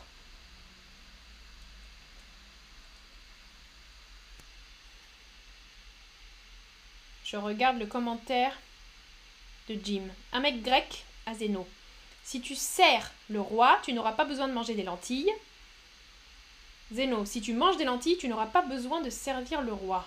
je 7.27 7.37
regarde 7.37 7.79
le 7.79 7.85
commentaire 7.85 8.57
de 9.69 9.79
Jim. 9.85 10.05
Un 10.33 10.41
mec 10.41 10.63
grec 10.63 11.05
à 11.27 11.35
Zeno. 11.35 11.69
Si 12.25 12.41
tu 12.41 12.55
sers 12.55 13.13
le 13.29 13.43
roi, 13.43 13.79
tu 13.85 13.93
n'auras 13.93 14.13
pas 14.13 14.25
besoin 14.25 14.49
de 14.49 14.55
manger 14.55 14.75
des 14.75 14.83
lentilles. 14.83 15.31
Zéno, 16.92 17.24
si 17.24 17.40
tu 17.40 17.53
manges 17.53 17.77
des 17.77 17.85
lentilles, 17.85 18.16
tu 18.16 18.29
n'auras 18.29 18.46
pas 18.46 18.62
besoin 18.62 19.01
de 19.01 19.11
servir 19.11 19.62
le 19.62 19.72
roi. 19.72 20.07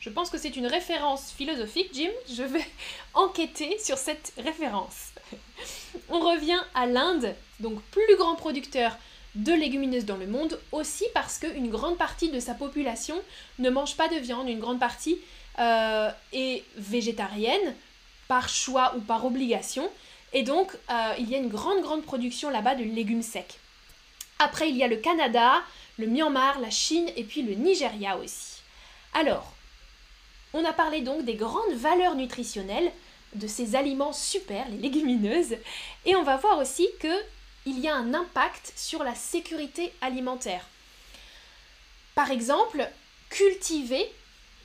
Je 0.00 0.10
pense 0.10 0.30
que 0.30 0.38
c'est 0.38 0.56
une 0.56 0.66
référence 0.66 1.32
philosophique, 1.32 1.90
Jim. 1.92 2.10
Je 2.32 2.42
vais 2.42 2.64
enquêter 3.14 3.78
sur 3.78 3.98
cette 3.98 4.32
référence. 4.38 5.12
On 6.08 6.20
revient 6.20 6.60
à 6.74 6.86
l'Inde, 6.86 7.34
donc 7.60 7.80
plus 7.90 8.16
grand 8.16 8.36
producteur 8.36 8.96
de 9.34 9.52
légumineuses 9.52 10.04
dans 10.04 10.16
le 10.16 10.26
monde, 10.26 10.60
aussi 10.72 11.04
parce 11.12 11.38
qu'une 11.38 11.70
grande 11.70 11.98
partie 11.98 12.30
de 12.30 12.40
sa 12.40 12.54
population 12.54 13.20
ne 13.58 13.68
mange 13.68 13.96
pas 13.96 14.08
de 14.08 14.16
viande, 14.16 14.48
une 14.48 14.60
grande 14.60 14.80
partie 14.80 15.18
euh, 15.58 16.10
est 16.32 16.64
végétarienne, 16.76 17.74
par 18.28 18.48
choix 18.48 18.94
ou 18.96 19.00
par 19.00 19.24
obligation, 19.24 19.90
et 20.32 20.42
donc, 20.42 20.72
euh, 20.90 21.14
il 21.18 21.30
y 21.30 21.34
a 21.34 21.38
une 21.38 21.48
grande, 21.48 21.82
grande 21.82 22.02
production 22.02 22.50
là-bas 22.50 22.74
de 22.74 22.84
légumes 22.84 23.22
secs. 23.22 23.58
Après, 24.38 24.68
il 24.68 24.76
y 24.76 24.84
a 24.84 24.88
le 24.88 24.96
Canada, 24.96 25.62
le 25.98 26.06
Myanmar, 26.06 26.60
la 26.60 26.70
Chine 26.70 27.10
et 27.16 27.24
puis 27.24 27.42
le 27.42 27.54
Nigeria 27.54 28.16
aussi. 28.18 28.60
Alors, 29.14 29.54
on 30.52 30.64
a 30.64 30.72
parlé 30.72 31.00
donc 31.00 31.24
des 31.24 31.34
grandes 31.34 31.74
valeurs 31.74 32.14
nutritionnelles 32.14 32.92
de 33.34 33.46
ces 33.46 33.76
aliments 33.76 34.12
super, 34.12 34.68
les 34.68 34.78
légumineuses, 34.78 35.56
et 36.04 36.16
on 36.16 36.22
va 36.22 36.36
voir 36.36 36.58
aussi 36.58 36.88
que 37.00 37.22
il 37.66 37.80
y 37.80 37.88
a 37.88 37.96
un 37.96 38.14
impact 38.14 38.72
sur 38.76 39.02
la 39.02 39.14
sécurité 39.14 39.92
alimentaire. 40.00 40.66
Par 42.14 42.30
exemple, 42.30 42.88
cultiver, 43.28 44.10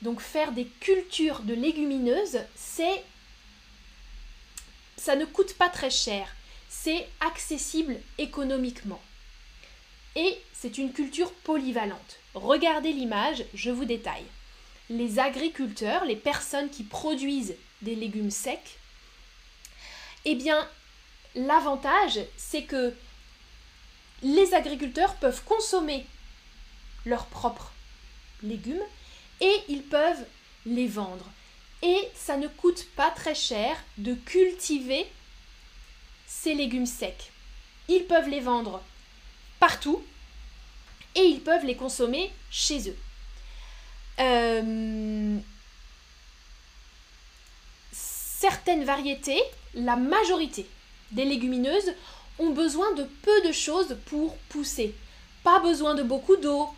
donc 0.02 0.20
faire 0.20 0.52
des 0.52 0.66
cultures 0.80 1.40
de 1.40 1.54
légumineuses, 1.54 2.38
c'est 2.54 3.02
ça 4.96 5.16
ne 5.16 5.24
coûte 5.24 5.54
pas 5.54 5.68
très 5.68 5.90
cher, 5.90 6.28
c'est 6.68 7.08
accessible 7.20 7.96
économiquement. 8.18 9.00
Et 10.16 10.38
c'est 10.52 10.78
une 10.78 10.92
culture 10.92 11.32
polyvalente. 11.32 12.18
Regardez 12.34 12.92
l'image, 12.92 13.44
je 13.54 13.70
vous 13.70 13.84
détaille. 13.84 14.26
Les 14.90 15.18
agriculteurs, 15.18 16.04
les 16.04 16.16
personnes 16.16 16.70
qui 16.70 16.84
produisent 16.84 17.56
des 17.80 17.94
légumes 17.94 18.30
secs, 18.30 18.78
eh 20.24 20.34
bien, 20.34 20.68
l'avantage, 21.34 22.20
c'est 22.36 22.64
que 22.64 22.94
les 24.22 24.54
agriculteurs 24.54 25.16
peuvent 25.16 25.42
consommer 25.44 26.06
leurs 27.04 27.26
propres 27.26 27.72
légumes 28.42 28.82
et 29.40 29.56
ils 29.68 29.82
peuvent 29.82 30.24
les 30.66 30.86
vendre 30.86 31.26
et 31.82 32.08
ça 32.14 32.36
ne 32.36 32.46
coûte 32.46 32.86
pas 32.94 33.10
très 33.10 33.34
cher 33.34 33.76
de 33.98 34.14
cultiver 34.14 35.06
ces 36.26 36.54
légumes 36.54 36.86
secs. 36.86 37.32
Ils 37.88 38.04
peuvent 38.04 38.28
les 38.28 38.40
vendre 38.40 38.82
et 41.14 41.24
ils 41.24 41.40
peuvent 41.40 41.64
les 41.64 41.76
consommer 41.76 42.32
chez 42.50 42.88
eux. 42.88 42.96
Euh, 44.20 45.38
certaines 47.92 48.84
variétés, 48.84 49.42
la 49.74 49.96
majorité 49.96 50.66
des 51.10 51.24
légumineuses 51.24 51.92
ont 52.38 52.50
besoin 52.50 52.92
de 52.94 53.04
peu 53.22 53.42
de 53.46 53.52
choses 53.52 53.96
pour 54.06 54.36
pousser. 54.48 54.94
Pas 55.44 55.60
besoin 55.60 55.94
de 55.94 56.02
beaucoup 56.02 56.36
d'eau, 56.36 56.68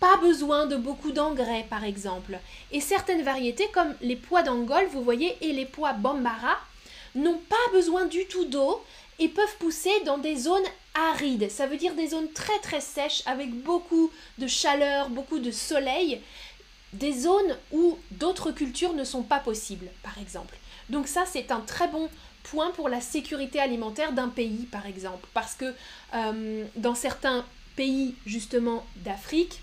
pas 0.00 0.16
besoin 0.18 0.66
de 0.66 0.76
beaucoup 0.76 1.12
d'engrais 1.12 1.66
par 1.68 1.84
exemple. 1.84 2.38
Et 2.72 2.80
certaines 2.80 3.22
variétés 3.22 3.68
comme 3.72 3.94
les 4.00 4.16
pois 4.16 4.42
d'Angole, 4.42 4.86
vous 4.92 5.02
voyez, 5.02 5.36
et 5.40 5.52
les 5.52 5.66
pois 5.66 5.92
Bambara, 5.92 6.58
n'ont 7.14 7.40
pas 7.48 7.72
besoin 7.72 8.04
du 8.04 8.26
tout 8.26 8.44
d'eau 8.44 8.84
et 9.18 9.28
peuvent 9.28 9.56
pousser 9.58 9.90
dans 10.04 10.18
des 10.18 10.36
zones 10.36 10.68
arides. 10.98 11.50
Ça 11.50 11.66
veut 11.66 11.76
dire 11.76 11.94
des 11.94 12.08
zones 12.08 12.30
très 12.32 12.58
très 12.60 12.80
sèches 12.80 13.22
avec 13.26 13.52
beaucoup 13.52 14.10
de 14.38 14.46
chaleur, 14.46 15.10
beaucoup 15.10 15.38
de 15.38 15.50
soleil. 15.50 16.20
Des 16.92 17.12
zones 17.12 17.56
où 17.70 17.98
d'autres 18.12 18.50
cultures 18.50 18.94
ne 18.94 19.04
sont 19.04 19.22
pas 19.22 19.40
possibles, 19.40 19.88
par 20.02 20.18
exemple. 20.18 20.56
Donc 20.88 21.06
ça, 21.06 21.24
c'est 21.26 21.50
un 21.50 21.60
très 21.60 21.88
bon 21.88 22.08
point 22.44 22.70
pour 22.70 22.88
la 22.88 23.00
sécurité 23.00 23.60
alimentaire 23.60 24.12
d'un 24.12 24.28
pays, 24.28 24.66
par 24.70 24.86
exemple. 24.86 25.28
Parce 25.34 25.54
que 25.54 25.74
euh, 26.14 26.64
dans 26.76 26.94
certains 26.94 27.44
pays, 27.76 28.14
justement, 28.26 28.86
d'Afrique, 28.96 29.60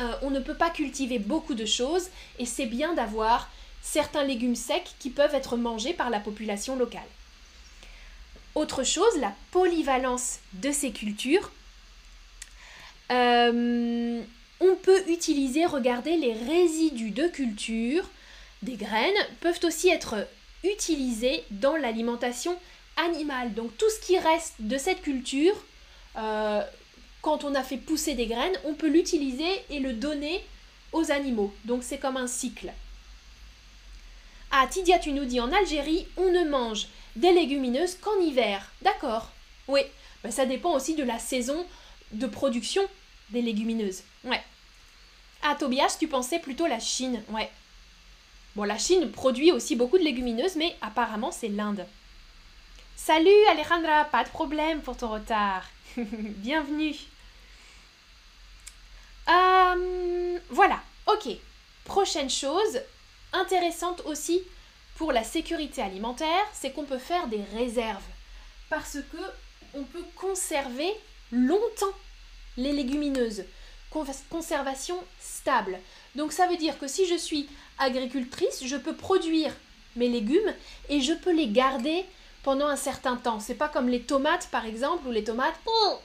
euh, 0.00 0.12
on 0.22 0.30
ne 0.30 0.40
peut 0.40 0.54
pas 0.54 0.70
cultiver 0.70 1.18
beaucoup 1.18 1.54
de 1.54 1.64
choses 1.64 2.08
et 2.38 2.44
c'est 2.44 2.66
bien 2.66 2.92
d'avoir 2.94 3.48
certains 3.80 4.24
légumes 4.24 4.56
secs 4.56 4.94
qui 4.98 5.10
peuvent 5.10 5.34
être 5.34 5.56
mangés 5.56 5.94
par 5.94 6.10
la 6.10 6.20
population 6.20 6.76
locale. 6.76 7.08
Autre 8.56 8.84
chose, 8.84 9.18
la 9.20 9.34
polyvalence 9.50 10.38
de 10.54 10.72
ces 10.72 10.90
cultures. 10.90 11.52
Euh, 13.12 14.22
on 14.60 14.76
peut 14.76 15.02
utiliser, 15.10 15.66
regardez, 15.66 16.16
les 16.16 16.32
résidus 16.32 17.10
de 17.10 17.28
culture 17.28 18.08
des 18.62 18.76
graines 18.76 19.12
peuvent 19.40 19.60
aussi 19.62 19.90
être 19.90 20.26
utilisés 20.64 21.44
dans 21.50 21.76
l'alimentation 21.76 22.56
animale. 22.96 23.52
Donc 23.52 23.76
tout 23.76 23.90
ce 23.90 24.06
qui 24.06 24.18
reste 24.18 24.54
de 24.58 24.78
cette 24.78 25.02
culture, 25.02 25.54
euh, 26.16 26.62
quand 27.20 27.44
on 27.44 27.54
a 27.54 27.62
fait 27.62 27.76
pousser 27.76 28.14
des 28.14 28.26
graines, 28.26 28.58
on 28.64 28.72
peut 28.72 28.88
l'utiliser 28.88 29.64
et 29.68 29.80
le 29.80 29.92
donner 29.92 30.42
aux 30.92 31.10
animaux. 31.10 31.52
Donc 31.66 31.82
c'est 31.82 31.98
comme 31.98 32.16
un 32.16 32.26
cycle. 32.26 32.72
Ah, 34.50 34.66
Tidia, 34.66 34.98
tu 34.98 35.12
nous 35.12 35.26
dis 35.26 35.40
en 35.40 35.52
Algérie, 35.52 36.06
on 36.16 36.32
ne 36.32 36.48
mange 36.48 36.86
des 37.16 37.32
légumineuses 37.32 37.96
qu'en 37.96 38.18
hiver. 38.20 38.70
D'accord. 38.82 39.30
Oui, 39.68 39.80
ben, 40.22 40.30
ça 40.30 40.46
dépend 40.46 40.72
aussi 40.74 40.94
de 40.94 41.02
la 41.02 41.18
saison 41.18 41.66
de 42.12 42.26
production 42.26 42.82
des 43.30 43.42
légumineuses. 43.42 44.02
Ouais. 44.24 44.42
Ah, 45.42 45.56
Tobias, 45.58 45.96
tu 45.98 46.06
pensais 46.06 46.38
plutôt 46.38 46.66
la 46.66 46.78
Chine. 46.78 47.22
Ouais. 47.30 47.50
Bon, 48.54 48.64
la 48.64 48.78
Chine 48.78 49.10
produit 49.10 49.52
aussi 49.52 49.76
beaucoup 49.76 49.98
de 49.98 50.04
légumineuses, 50.04 50.56
mais 50.56 50.76
apparemment 50.80 51.32
c'est 51.32 51.48
l'Inde. 51.48 51.86
Salut 52.96 53.46
Alejandra, 53.50 54.04
pas 54.06 54.24
de 54.24 54.30
problème 54.30 54.80
pour 54.80 54.96
ton 54.96 55.08
retard. 55.08 55.64
Bienvenue. 55.96 56.94
Euh, 59.28 60.38
voilà, 60.50 60.80
ok. 61.06 61.28
Prochaine 61.84 62.30
chose, 62.30 62.80
intéressante 63.32 64.02
aussi 64.06 64.42
pour 64.96 65.12
la 65.12 65.24
sécurité 65.24 65.82
alimentaire, 65.82 66.44
c'est 66.52 66.72
qu'on 66.72 66.84
peut 66.84 66.98
faire 66.98 67.28
des 67.28 67.42
réserves. 67.54 68.02
Parce 68.68 68.98
que 69.12 69.18
on 69.74 69.84
peut 69.84 70.04
conserver 70.16 70.90
longtemps 71.30 71.94
les 72.56 72.72
légumineuses. 72.72 73.44
Conservation 74.30 74.96
stable. 75.20 75.78
Donc 76.14 76.32
ça 76.32 76.46
veut 76.48 76.56
dire 76.56 76.78
que 76.78 76.86
si 76.86 77.06
je 77.06 77.14
suis 77.14 77.48
agricultrice, 77.78 78.64
je 78.64 78.76
peux 78.76 78.94
produire 78.94 79.52
mes 79.96 80.08
légumes 80.08 80.54
et 80.88 81.00
je 81.00 81.12
peux 81.12 81.32
les 81.32 81.48
garder 81.48 82.04
pendant 82.42 82.66
un 82.66 82.76
certain 82.76 83.16
temps. 83.16 83.40
C'est 83.40 83.54
pas 83.54 83.68
comme 83.68 83.88
les 83.88 84.02
tomates 84.02 84.48
par 84.50 84.66
exemple, 84.66 85.06
où 85.06 85.12
les 85.12 85.24
tomates, 85.24 85.58
oh, 85.66 85.98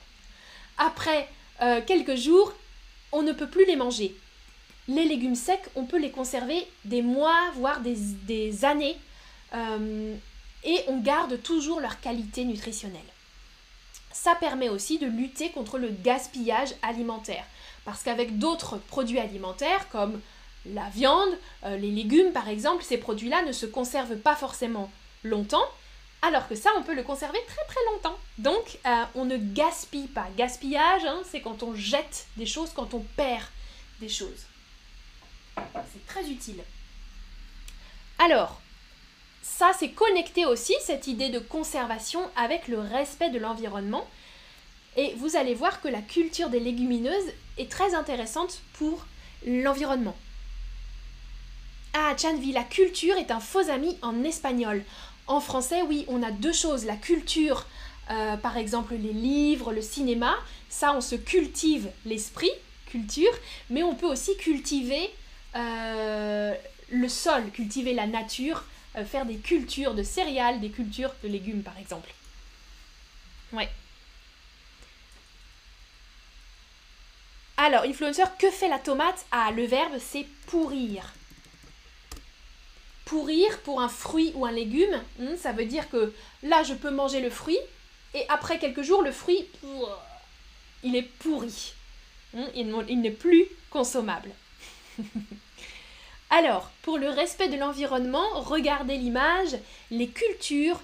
après 0.78 1.28
euh, 1.62 1.82
quelques 1.86 2.16
jours, 2.16 2.54
on 3.12 3.24
ne 3.24 3.34
peut 3.34 3.50
plus 3.50 3.66
les 3.66 3.76
manger. 3.76 4.16
Les 4.92 5.06
légumes 5.06 5.36
secs, 5.36 5.70
on 5.76 5.86
peut 5.86 5.98
les 5.98 6.12
conserver 6.12 6.68
des 6.84 7.02
mois, 7.02 7.50
voire 7.56 7.80
des, 7.80 8.66
années, 8.66 8.98
euh, 9.54 10.14
et 10.66 10.80
on 10.90 11.00
garde 11.00 11.42
toujours 11.42 11.80
leur 11.80 12.02
qualité 12.02 12.44
nutritionnelle. 12.44 13.00
Ça 14.12 14.36
permet 14.36 14.68
aussi 14.68 15.00
de 15.00 15.06
lutter 15.06 15.50
contre 15.52 15.78
le 15.78 15.88
gaspillage 15.88 16.74
alimentaire. 16.82 17.46
Parce 17.86 18.04
qu'avec 18.04 18.38
d'autres 18.38 18.80
produits 18.80 19.20
alimentaires 19.20 19.88
comme 19.94 20.20
la 20.66 20.90
viande, 20.90 21.38
euh, 21.64 21.78
les 21.78 21.90
légumes 21.90 22.34
par 22.34 22.50
exemple, 22.50 22.84
ces 22.84 22.98
produits-là 22.98 23.44
ne 23.44 23.54
se 23.54 23.66
conservent 23.66 24.18
pas 24.18 24.36
forcément 24.36 24.92
longtemps, 25.24 25.70
alors 26.22 26.50
que 26.50 26.56
ça, 26.56 26.70
on 26.78 26.84
peut 26.84 26.96
le 26.96 27.04
conserver 27.04 27.40
très 27.48 27.66
très 27.66 27.94
longtemps. 27.94 28.18
Donc, 28.40 28.78
euh, 28.86 29.04
on 29.16 29.24
ne 29.24 29.38
gaspille 29.38 30.08
pas. 30.08 30.28
Gaspillage, 30.36 31.06
hein, 31.06 31.22
c'est 31.32 31.40
quand 31.40 31.64
on 31.64 31.76
jette 31.76 32.28
des 32.36 32.46
choses, 32.46 32.72
quand 32.76 32.94
on 32.94 33.06
perd 33.16 33.46
des 34.02 34.10
choses. 34.10 34.51
C'est 35.56 36.06
très 36.08 36.30
utile. 36.30 36.64
Alors, 38.20 38.62
ça, 39.42 39.72
c'est 39.78 39.90
connecté 39.90 40.46
aussi, 40.46 40.74
cette 40.82 41.08
idée 41.08 41.30
de 41.30 41.40
conservation, 41.40 42.22
avec 42.36 42.68
le 42.68 42.80
respect 42.80 43.30
de 43.30 43.40
l'environnement. 43.40 44.08
Et 44.98 45.14
vous 45.16 45.36
allez 45.36 45.54
voir 45.54 45.82
que 45.82 45.88
la 45.88 46.02
culture 46.02 46.50
des 46.50 46.60
légumineuses 46.60 47.32
est 47.58 47.72
très 47.72 47.96
intéressante 47.96 48.62
pour 48.74 49.06
l'environnement. 49.46 50.16
Ah, 51.94 52.16
Chanvi, 52.18 52.52
la 52.52 52.64
culture 52.64 53.18
est 53.18 53.32
un 53.32 53.40
faux 53.40 53.70
ami 53.70 53.98
en 54.02 54.24
espagnol. 54.24 54.84
En 55.28 55.40
français, 55.40 55.82
oui, 55.82 56.06
on 56.08 56.24
a 56.24 56.32
deux 56.32 56.54
choses. 56.54 56.86
La 56.86 56.96
culture, 56.96 57.66
euh, 58.10 58.38
par 58.38 58.58
exemple 58.58 58.96
les 58.96 59.14
livres, 59.14 59.74
le 59.74 59.82
cinéma, 59.82 60.36
ça, 60.70 60.96
on 60.96 61.02
se 61.02 61.16
cultive 61.16 61.90
l'esprit, 62.06 62.52
culture, 62.88 63.32
mais 63.70 63.84
on 63.84 63.96
peut 63.96 64.08
aussi 64.08 64.36
cultiver 64.38 65.10
euh, 65.56 66.56
le 66.92 67.10
sol, 67.10 67.50
cultiver 67.52 67.94
la 67.94 68.08
nature, 68.08 68.64
euh, 68.98 69.06
faire 69.06 69.26
des 69.26 69.38
cultures 69.38 69.94
de 69.94 70.04
céréales, 70.04 70.60
des 70.60 70.70
cultures 70.70 71.14
de 71.24 71.28
légumes, 71.28 71.64
par 71.64 71.78
exemple. 71.78 72.10
Ouais. 73.54 73.70
Alors, 77.58 77.84
influencer, 77.84 78.24
que 78.40 78.50
fait 78.50 78.70
la 78.70 78.80
tomate? 78.80 79.26
Ah, 79.32 79.52
le 79.52 79.66
verbe, 79.66 79.98
c'est 80.00 80.26
pourrir 80.48 81.14
pourrir 83.12 83.60
pour 83.64 83.82
un 83.82 83.90
fruit 83.90 84.32
ou 84.36 84.46
un 84.46 84.54
légume, 84.54 85.02
hmm, 85.20 85.36
ça 85.36 85.52
veut 85.52 85.66
dire 85.66 85.90
que 85.90 86.14
là, 86.44 86.64
je 86.64 86.74
peux 86.74 86.92
manger 86.92 87.20
le 87.20 87.30
fruit, 87.30 87.60
et 88.14 88.24
après 88.30 88.58
quelques 88.58 88.84
jours, 88.84 89.02
le 89.02 89.12
fruit, 89.12 89.46
il 90.84 90.96
est 90.96 91.10
pourri. 91.20 91.74
Hmm, 92.34 92.46
il 92.56 93.02
n'est 93.02 93.12
plus 93.12 93.48
consommable. 93.70 94.32
Alors, 96.30 96.72
pour 96.82 96.98
le 96.98 97.10
respect 97.10 97.50
de 97.50 97.58
l'environnement, 97.58 98.28
regardez 98.36 98.98
l'image, 98.98 99.58
les 99.90 100.08
cultures 100.08 100.82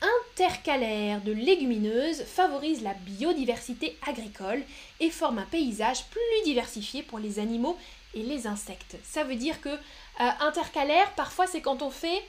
intercalaires 0.00 1.20
de 1.22 1.32
légumineuses 1.32 2.24
favorisent 2.24 2.82
la 2.82 2.94
biodiversité 2.94 3.96
agricole 4.06 4.62
et 5.00 5.10
forment 5.10 5.38
un 5.38 5.46
paysage 5.46 6.04
plus 6.06 6.44
diversifié 6.44 7.02
pour 7.02 7.18
les 7.18 7.38
animaux 7.38 7.78
et 8.14 8.22
les 8.22 8.46
insectes. 8.46 8.96
Ça 9.04 9.24
veut 9.24 9.36
dire 9.36 9.60
que 9.60 9.68
euh, 9.68 10.30
intercalaire, 10.40 11.12
parfois, 11.14 11.46
c'est 11.46 11.60
quand 11.60 11.82
on 11.82 11.90
fait. 11.90 12.24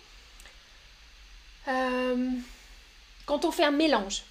Euh, 1.68 2.30
quand 3.26 3.46
on 3.46 3.52
fait 3.52 3.64
un 3.64 3.72
mélange. 3.72 4.24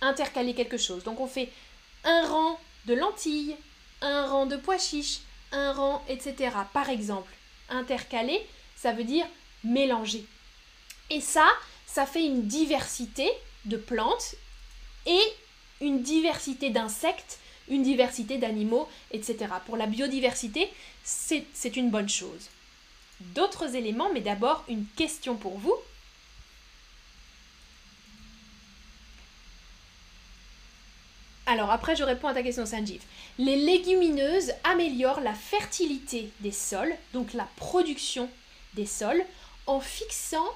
Intercaler 0.00 0.54
quelque 0.54 0.76
chose. 0.76 1.04
Donc 1.04 1.20
on 1.20 1.26
fait 1.26 1.50
un 2.04 2.26
rang 2.26 2.60
de 2.86 2.94
lentilles, 2.94 3.56
un 4.02 4.26
rang 4.26 4.44
de 4.44 4.56
pois 4.56 4.78
chiches, 4.78 5.20
un 5.54 5.72
rang, 5.72 6.04
etc. 6.08 6.54
Par 6.72 6.90
exemple, 6.90 7.32
intercaler, 7.68 8.44
ça 8.76 8.92
veut 8.92 9.04
dire 9.04 9.26
mélanger. 9.62 10.24
Et 11.10 11.20
ça, 11.20 11.46
ça 11.86 12.06
fait 12.06 12.24
une 12.24 12.46
diversité 12.46 13.30
de 13.64 13.76
plantes 13.76 14.34
et 15.06 15.22
une 15.80 16.02
diversité 16.02 16.70
d'insectes, 16.70 17.38
une 17.68 17.82
diversité 17.82 18.38
d'animaux, 18.38 18.88
etc. 19.10 19.46
Pour 19.66 19.76
la 19.76 19.86
biodiversité, 19.86 20.70
c'est 21.02 21.76
une 21.76 21.90
bonne 21.90 22.08
chose 22.08 22.50
d'autres 23.20 23.74
éléments, 23.74 24.10
mais 24.12 24.20
d'abord 24.20 24.64
une 24.68 24.86
question 24.96 25.36
pour 25.36 25.58
vous. 25.58 25.74
Alors 31.46 31.70
après, 31.70 31.94
je 31.94 32.04
réponds 32.04 32.28
à 32.28 32.34
ta 32.34 32.42
question, 32.42 32.64
Sanjeev. 32.64 33.02
Les 33.38 33.56
légumineuses 33.56 34.52
améliorent 34.64 35.20
la 35.20 35.34
fertilité 35.34 36.30
des 36.40 36.52
sols, 36.52 36.94
donc 37.12 37.34
la 37.34 37.46
production 37.56 38.30
des 38.74 38.86
sols, 38.86 39.22
en 39.66 39.80
fixant 39.80 40.48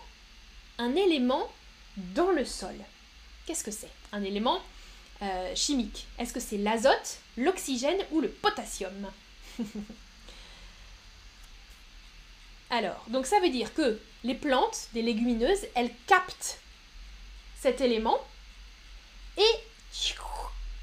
un 0.79 0.95
élément 0.97 1.51
dans 1.97 2.31
le 2.31 2.45
sol. 2.45 2.75
Qu'est-ce 3.47 3.65
que 3.65 3.71
c'est? 3.71 3.91
Un 4.13 4.23
élément 4.23 4.61
euh, 5.23 5.55
chimique. 5.55 6.07
Est-ce 6.19 6.33
que 6.33 6.41
c'est 6.41 6.59
l'azote, 6.59 7.19
l'oxygène 7.37 8.01
ou 8.13 8.21
le 8.21 8.29
potassium? 8.29 9.11
Alors, 12.71 13.05
donc 13.09 13.27
ça 13.27 13.41
veut 13.41 13.51
dire 13.51 13.75
que 13.75 14.01
les 14.25 14.35
plantes, 14.35 14.89
des 14.93 15.03
légumineuses, 15.03 15.67
elles 15.75 15.93
captent 16.07 16.61
cet 17.61 17.81
élément 17.81 18.19
et 19.37 19.59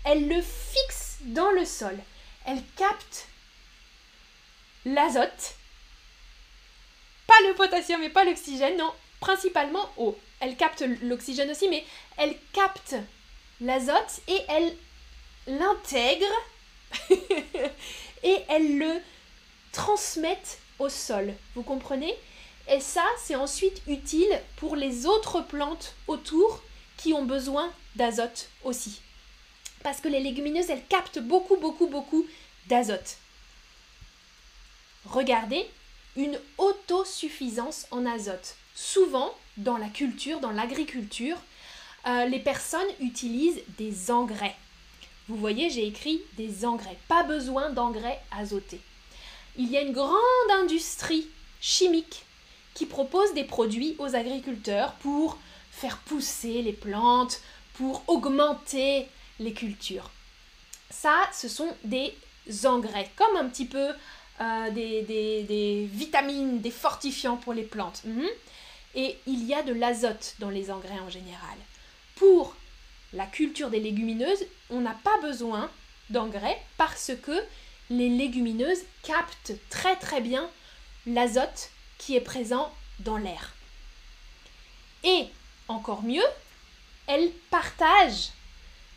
elles 0.06 0.28
le 0.28 0.41
fixent 0.41 1.18
dans 1.22 1.52
le 1.52 1.65
sol. 1.65 1.98
Elles 2.46 2.63
captent 2.78 3.28
l'azote, 4.86 5.56
pas 7.28 7.41
le 7.48 7.56
potassium 7.56 8.02
et 8.04 8.10
pas 8.10 8.24
l'oxygène, 8.24 8.78
non, 8.78 8.94
principalement 9.20 9.89
eau. 9.98 10.18
Elles 10.39 10.56
captent 10.56 10.86
l'oxygène 11.02 11.50
aussi, 11.50 11.68
mais 11.70 11.84
elles 12.18 12.38
captent 12.54 12.96
l'azote 13.62 14.22
et 14.28 14.39
elles 14.48 14.76
l'intègrent 15.48 16.26
et 18.24 18.38
elles 18.48 18.78
le 18.78 19.02
transmettent 19.72 20.60
au 20.78 20.89
sol. 20.89 21.34
Vous 21.56 21.63
comprenez? 21.63 22.13
Et 22.68 22.80
ça, 22.80 23.06
c'est 23.24 23.36
ensuite 23.36 23.82
utile 23.88 24.41
pour 24.58 24.76
les 24.76 25.06
autres 25.06 25.41
plantes 25.41 25.96
autour 26.08 26.62
qui 26.98 27.13
ont 27.13 27.26
besoin 27.26 27.72
d'azote 27.96 28.50
aussi. 28.63 29.02
Parce 29.86 30.02
que 30.02 30.10
les 30.10 30.19
légumineuses, 30.19 30.69
elles 30.69 30.86
captent 30.89 31.19
beaucoup, 31.19 31.56
beaucoup, 31.56 31.88
beaucoup 31.88 32.26
d'azote. 32.67 33.15
Regardez, 35.06 35.65
une 36.17 36.38
autosuffisance 36.58 37.88
en 37.91 38.06
azote. 38.06 38.56
Souvent, 38.74 39.34
dans 39.56 39.78
la 39.78 39.88
culture, 39.88 40.41
dans 40.41 40.52
l'agriculture, 40.52 41.38
euh, 42.06 42.26
les 42.26 42.39
personnes 42.39 42.82
utilisent 43.00 43.62
des 43.78 44.12
engrais. 44.12 44.58
Vous 45.30 45.38
voyez, 45.38 45.69
j'ai 45.69 45.88
écrit 45.88 46.21
des 46.34 46.65
engrais. 46.65 46.98
Pas 47.08 47.24
besoin 47.24 47.69
d'engrais 47.69 48.19
azotés 48.38 48.82
il 49.58 49.71
y 49.71 49.78
a 49.78 49.82
une 49.82 49.93
grande 49.93 50.52
industrie 50.52 51.28
chimique 51.62 52.26
qui 52.74 52.86
propose 52.86 53.34
des 53.34 53.43
produits 53.43 53.95
aux 54.00 54.15
agriculteurs 54.15 54.93
pour 54.95 55.38
faire 55.71 55.98
pousser 56.00 56.62
les 56.62 56.74
plantes, 56.74 57.39
pour 57.76 58.04
augmenter 58.08 59.08
les 59.39 59.54
cultures. 59.54 60.12
ça, 60.89 61.30
ce 61.34 61.48
sont 61.48 61.76
des 61.84 62.13
engrais, 62.63 63.10
comme 63.15 63.36
un 63.36 63.50
petit 63.50 63.65
peu 63.65 63.89
euh, 64.41 64.71
des, 64.71 65.89
vitamines, 65.91 66.62
des 66.62 66.71
fortifiants 66.71 67.38
pour 67.38 67.54
les 67.54 67.63
plantes. 67.63 68.02
Mhm. 68.06 68.28
Et 68.95 69.17
il 69.28 69.43
y 69.45 69.54
a 69.54 69.63
de 69.63 69.74
l'azote 69.74 70.36
dans 70.39 70.50
les 70.50 70.71
engrais 70.71 71.00
en 71.00 71.10
général. 71.10 71.58
Pour 72.15 72.56
la 73.13 73.26
culture 73.26 73.69
des 73.69 73.80
légumineuses, 73.80 74.45
on 74.69 74.82
n'a 74.82 74.98
pas 75.04 75.17
besoin 75.21 75.69
d'engrais 76.10 76.62
parce 76.78 77.12
que 77.21 77.43
les 77.89 78.10
légumineuses 78.10 78.84
captent 79.04 79.54
très 79.69 79.95
très 79.95 80.21
bien 80.21 80.50
l'azote 81.06 81.69
qui 81.98 82.15
est 82.15 82.21
présent 82.21 82.74
dans 83.00 83.17
l'air. 83.17 83.54
Et 85.04 85.28
encore 85.67 86.04
mieux, 86.04 86.26
elles 87.08 87.32
partagent 87.50 88.30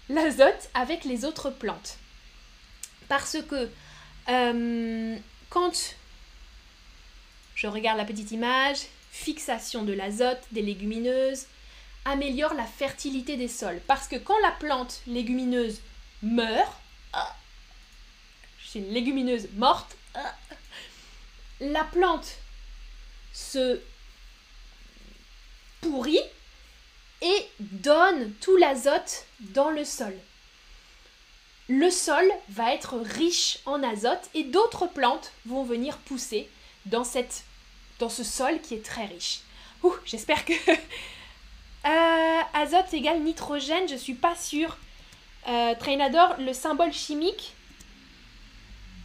l'azote 0.08 0.70
avec 0.74 1.04
les 1.04 1.24
autres 1.24 1.50
plantes. 1.50 1.98
Parce 3.08 3.38
que 3.48 3.70
euh, 4.28 5.16
quand 5.50 5.94
je 7.54 7.66
regarde 7.66 7.98
la 7.98 8.04
petite 8.04 8.30
image, 8.30 8.78
fixation 9.10 9.82
de 9.82 9.92
l'azote 9.92 10.42
des 10.52 10.62
légumineuses 10.62 11.46
améliore 12.04 12.54
la 12.54 12.66
fertilité 12.66 13.36
des 13.36 13.48
sols. 13.48 13.80
Parce 13.86 14.08
que 14.08 14.16
quand 14.16 14.38
la 14.42 14.52
plante 14.52 15.02
légumineuse 15.06 15.80
meurt, 16.22 16.72
c'est 18.66 18.80
une 18.80 18.92
légumineuse 18.92 19.48
morte, 19.54 19.96
la 21.60 21.84
plante 21.84 22.36
se 23.32 23.80
pourrit 25.80 26.20
et 27.22 27.48
donne 27.60 28.32
tout 28.40 28.56
l'azote 28.56 29.26
dans 29.40 29.70
le 29.70 29.84
sol. 29.84 30.14
Le 31.68 31.90
sol 31.90 32.24
va 32.48 32.72
être 32.72 32.96
riche 32.96 33.58
en 33.66 33.82
azote 33.82 34.30
et 34.34 34.44
d'autres 34.44 34.86
plantes 34.86 35.32
vont 35.44 35.64
venir 35.64 35.98
pousser 35.98 36.48
dans, 36.86 37.04
cette, 37.04 37.44
dans 37.98 38.08
ce 38.08 38.24
sol 38.24 38.60
qui 38.62 38.74
est 38.74 38.84
très 38.84 39.06
riche. 39.06 39.40
J'espère 40.04 40.44
que... 40.44 40.52
Euh, 41.86 42.40
azote 42.54 42.92
égale 42.92 43.20
nitrogène, 43.20 43.88
je 43.88 43.94
suis 43.94 44.14
pas 44.14 44.34
sûre. 44.34 44.76
Euh, 45.46 45.74
Trainador, 45.78 46.34
le 46.38 46.52
symbole 46.52 46.92
chimique, 46.92 47.54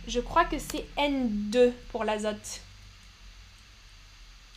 je 0.08 0.19
crois 0.19 0.43
que 0.43 0.58
c'est 0.60 0.86
N2 0.97 1.71
pour 1.91 2.04
l'azote. 2.04 2.62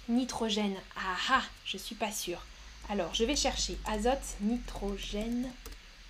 Nitrogène. 0.09 0.75
Ah 0.97 1.16
ah, 1.31 1.42
je 1.64 1.77
suis 1.77 1.95
pas 1.95 2.11
sûre. 2.11 2.45
Alors, 2.88 3.12
je 3.14 3.25
vais 3.25 3.37
chercher 3.37 3.77
azote, 3.87 4.37
nitrogène. 4.40 5.53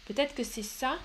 Peut-être 0.07 0.35
que 0.35 0.45
c'est 0.45 0.63
ça. 0.63 0.99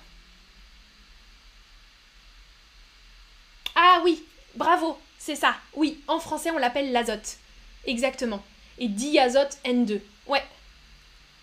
Ah 3.74 4.00
oui, 4.04 4.22
bravo, 4.54 4.98
c'est 5.18 5.36
ça. 5.36 5.56
Oui, 5.74 6.02
en 6.08 6.20
français, 6.20 6.50
on 6.50 6.58
l'appelle 6.58 6.92
l'azote. 6.92 7.38
Exactement. 7.86 8.44
Et 8.78 8.88
diazote 8.88 9.58
N2. 9.64 10.00
Ouais. 10.26 10.44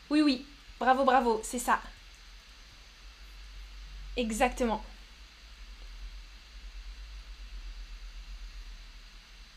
Oui, 0.10 0.22
oui. 0.22 0.46
Bravo, 0.80 1.04
bravo, 1.04 1.42
c'est 1.44 1.60
ça. 1.60 1.82
Exactement. 4.16 4.84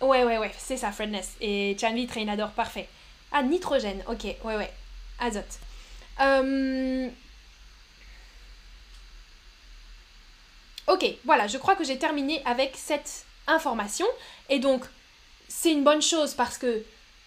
Ouais, 0.00 0.24
ouais, 0.24 0.38
ouais, 0.38 0.52
c'est 0.58 0.76
ça, 0.76 0.90
Fredness. 0.92 1.36
Et 1.40 1.76
Chanvi 1.80 2.06
Trainador, 2.06 2.50
parfait. 2.50 2.88
Ah, 3.32 3.42
nitrogène, 3.42 4.02
ok, 4.08 4.24
ouais, 4.44 4.56
ouais. 4.56 4.72
Azote. 5.18 5.58
Euh, 6.20 7.08
ok, 10.86 11.04
voilà, 11.24 11.46
je 11.46 11.58
crois 11.58 11.74
que 11.74 11.84
j'ai 11.84 11.98
terminé 11.98 12.42
avec 12.44 12.74
cette 12.76 13.24
information. 13.46 14.06
Et 14.48 14.58
donc, 14.58 14.84
c'est 15.48 15.72
une 15.72 15.84
bonne 15.84 16.02
chose 16.02 16.34
parce 16.34 16.58
que 16.58 16.84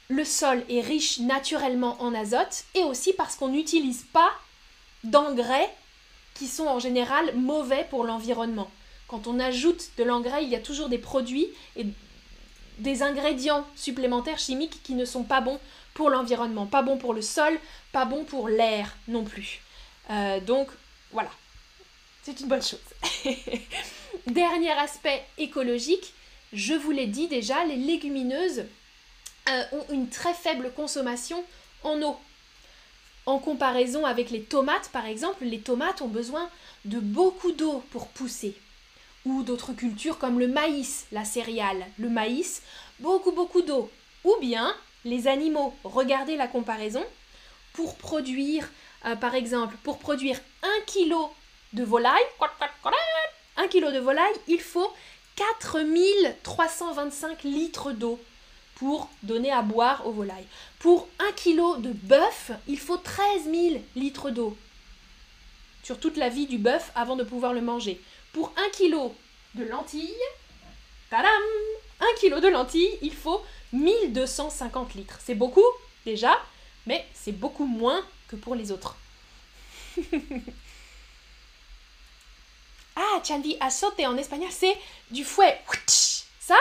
le 0.09 0.23
sol 0.23 0.63
est 0.69 0.81
riche 0.81 1.19
naturellement 1.19 1.99
en 1.99 2.13
azote 2.13 2.65
et 2.75 2.83
aussi 2.83 3.13
parce 3.13 3.35
qu'on 3.35 3.49
n'utilise 3.49 4.05
pas 4.13 4.31
d'engrais 5.03 5.69
qui 6.35 6.47
sont 6.47 6.67
en 6.67 6.79
général 6.79 7.35
mauvais 7.35 7.87
pour 7.89 8.03
l'environnement. 8.03 8.69
Quand 9.07 9.27
on 9.27 9.39
ajoute 9.39 9.91
de 9.97 10.03
l'engrais, 10.03 10.43
il 10.43 10.49
y 10.49 10.55
a 10.55 10.59
toujours 10.59 10.89
des 10.89 10.97
produits 10.97 11.47
et 11.75 11.87
des 12.79 13.03
ingrédients 13.03 13.65
supplémentaires 13.75 14.39
chimiques 14.39 14.83
qui 14.83 14.93
ne 14.93 15.05
sont 15.05 15.23
pas 15.23 15.41
bons 15.41 15.59
pour 15.95 16.11
l'environnement, 16.11 16.67
pas 16.67 16.83
bons 16.83 16.97
pour 16.97 17.15
le 17.15 17.23
sol, 17.23 17.57
pas 17.91 18.05
bons 18.05 18.25
pour 18.25 18.47
l'air 18.49 18.95
non 19.07 19.23
plus. 19.23 19.61
Euh, 20.11 20.39
donc 20.41 20.67
voilà, 21.11 21.31
c'est 22.21 22.39
une 22.41 22.47
bonne 22.47 22.61
chose. 22.61 22.79
Dernier 24.27 24.71
aspect 24.71 25.25
écologique, 25.39 26.13
je 26.53 26.73
vous 26.73 26.91
l'ai 26.91 27.07
dit 27.07 27.27
déjà, 27.27 27.63
les 27.65 27.77
légumineuses 27.77 28.65
euh, 29.49 29.63
ont 29.71 29.85
une 29.89 30.09
très 30.09 30.33
faible 30.33 30.71
consommation 30.75 31.43
en 31.83 32.01
eau. 32.03 32.17
En 33.25 33.39
comparaison 33.39 34.05
avec 34.05 34.29
les 34.29 34.43
tomates, 34.43 34.89
par 34.89 35.05
exemple, 35.05 35.45
les 35.45 35.59
tomates 35.59 36.01
ont 36.01 36.07
besoin 36.07 36.49
de 36.83 36.99
beaucoup 36.99 37.53
d'eau 37.53 37.83
pour 37.89 38.07
pousser 38.09 38.55
ou 39.25 39.43
d'autres 39.43 39.73
cultures 39.73 40.19
comme 40.19 40.39
le 40.39 40.47
maïs, 40.47 41.07
la 41.11 41.25
céréale. 41.25 41.85
Le 41.97 42.09
maïs, 42.09 42.61
beaucoup 42.99 43.31
beaucoup 43.31 43.61
d'eau. 43.61 43.89
Ou 44.23 44.35
bien 44.41 44.75
les 45.05 45.27
animaux, 45.27 45.73
regardez 45.83 46.35
la 46.35 46.47
comparaison, 46.47 47.05
pour 47.73 47.95
produire, 47.95 48.67
euh, 49.05 49.15
par 49.15 49.35
exemple, 49.35 49.75
pour 49.83 49.99
produire 49.99 50.39
un 50.63 50.85
kilo 50.87 51.31
de 51.73 51.83
volaille, 51.83 52.23
un 53.57 53.67
kilo 53.67 53.91
de 53.91 53.99
volaille, 53.99 54.33
il 54.47 54.59
faut 54.59 54.91
4325 55.35 57.43
litres 57.43 57.91
d'eau 57.91 58.19
pour 58.75 59.09
donner 59.23 59.51
à 59.51 59.61
boire 59.61 60.07
aux 60.07 60.11
volailles. 60.11 60.47
Pour 60.79 61.07
un 61.19 61.31
kilo 61.33 61.77
de 61.77 61.91
bœuf, 61.91 62.51
il 62.67 62.79
faut 62.79 62.97
13 62.97 63.43
000 63.43 63.81
litres 63.95 64.31
d'eau 64.31 64.57
sur 65.83 65.99
toute 65.99 66.17
la 66.17 66.29
vie 66.29 66.47
du 66.47 66.57
bœuf 66.57 66.91
avant 66.95 67.15
de 67.15 67.23
pouvoir 67.23 67.53
le 67.53 67.61
manger. 67.61 68.01
Pour 68.33 68.51
un 68.57 68.69
kilo 68.71 69.13
de 69.53 69.65
lentilles, 69.65 70.09
tadam 71.09 71.29
Un 71.99 72.19
kilo 72.19 72.39
de 72.39 72.47
lentilles, 72.47 72.97
il 73.01 73.13
faut 73.13 73.41
1250 73.75 74.93
litres. 74.95 75.19
C'est 75.23 75.35
beaucoup 75.35 75.63
déjà, 76.05 76.35
mais 76.85 77.05
c'est 77.13 77.31
beaucoup 77.31 77.65
moins 77.65 78.01
que 78.27 78.35
pour 78.35 78.55
les 78.55 78.71
autres. 78.71 78.97
ah, 82.95 83.21
Chandy, 83.23 83.57
sauté 83.69 84.07
en 84.07 84.17
espagnol, 84.17 84.49
c'est 84.51 84.77
du 85.11 85.23
fouet. 85.23 85.61
Ça? 86.39 86.57